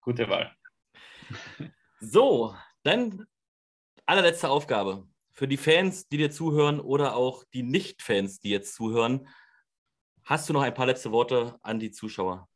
[0.00, 0.54] Gute Wahl.
[2.00, 3.26] So, dann
[4.06, 5.08] allerletzte Aufgabe
[5.38, 9.28] für die Fans, die dir zuhören oder auch die Nicht-Fans, die jetzt zuhören.
[10.24, 12.48] Hast du noch ein paar letzte Worte an die Zuschauer?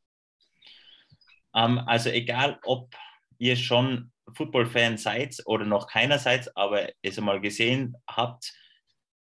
[1.52, 2.92] Um, ähm, also egal, ob
[3.38, 8.52] ihr schon Football-Fan seid oder noch keiner seid, aber es einmal gesehen habt,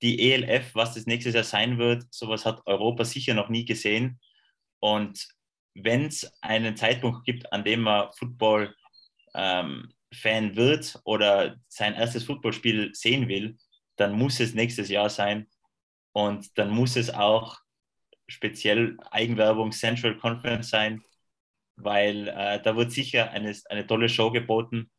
[0.03, 4.21] die ELF, was das nächstes Jahr sein wird, sowas hat Europa sicher noch nie gesehen.
[4.81, 5.29] Und
[5.73, 8.77] wenn es einen Zeitpunkt gibt, an dem man Football
[9.35, 13.57] ähm, Fan wird oder sein erstes Footballspiel sehen will,
[13.97, 15.49] dann muss es nächstes Jahr sein.
[16.13, 17.59] Und dann muss es auch
[18.29, 21.03] speziell Eigenwerbung Central Conference sein,
[21.77, 24.91] weil äh, da wird sicher eine, eine tolle Show geboten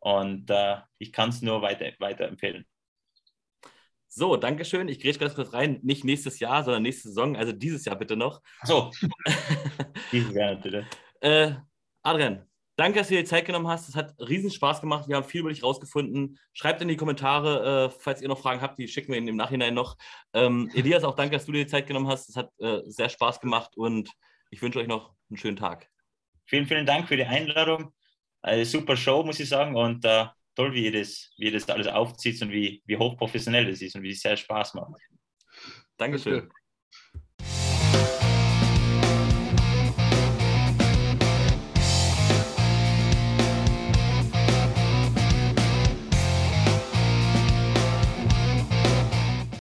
[0.00, 2.66] und äh, ich kann es nur weiter, weiterempfehlen.
[4.08, 4.88] So, Dankeschön.
[4.88, 5.80] Ich grätsche ganz kurz rein.
[5.82, 8.42] Nicht nächstes Jahr, sondern nächste Saison, also dieses Jahr bitte noch.
[8.64, 8.90] so,
[10.12, 10.86] dieses Jahr bitte.
[11.20, 11.52] Äh,
[12.02, 12.46] Adrian,
[12.82, 13.88] Danke, dass du dir die Zeit genommen hast.
[13.88, 15.06] Es hat riesen Spaß gemacht.
[15.06, 16.40] Wir haben viel über dich rausgefunden.
[16.52, 18.76] Schreibt in die Kommentare, äh, falls ihr noch Fragen habt.
[18.76, 19.96] Die schicken wir Ihnen im Nachhinein noch.
[20.32, 22.28] Ähm, Elias, auch danke, dass du dir die Zeit genommen hast.
[22.28, 24.10] Es hat äh, sehr Spaß gemacht und
[24.50, 25.88] ich wünsche euch noch einen schönen Tag.
[26.44, 27.92] Vielen, vielen Dank für die Einladung.
[28.40, 29.76] Eine super Show, muss ich sagen.
[29.76, 30.26] Und äh,
[30.56, 33.94] toll, wie ihr, das, wie ihr das alles aufzieht und wie, wie hochprofessionell das ist
[33.94, 35.00] und wie es sehr Spaß macht.
[35.98, 36.40] Dankeschön.
[36.40, 36.61] Danke.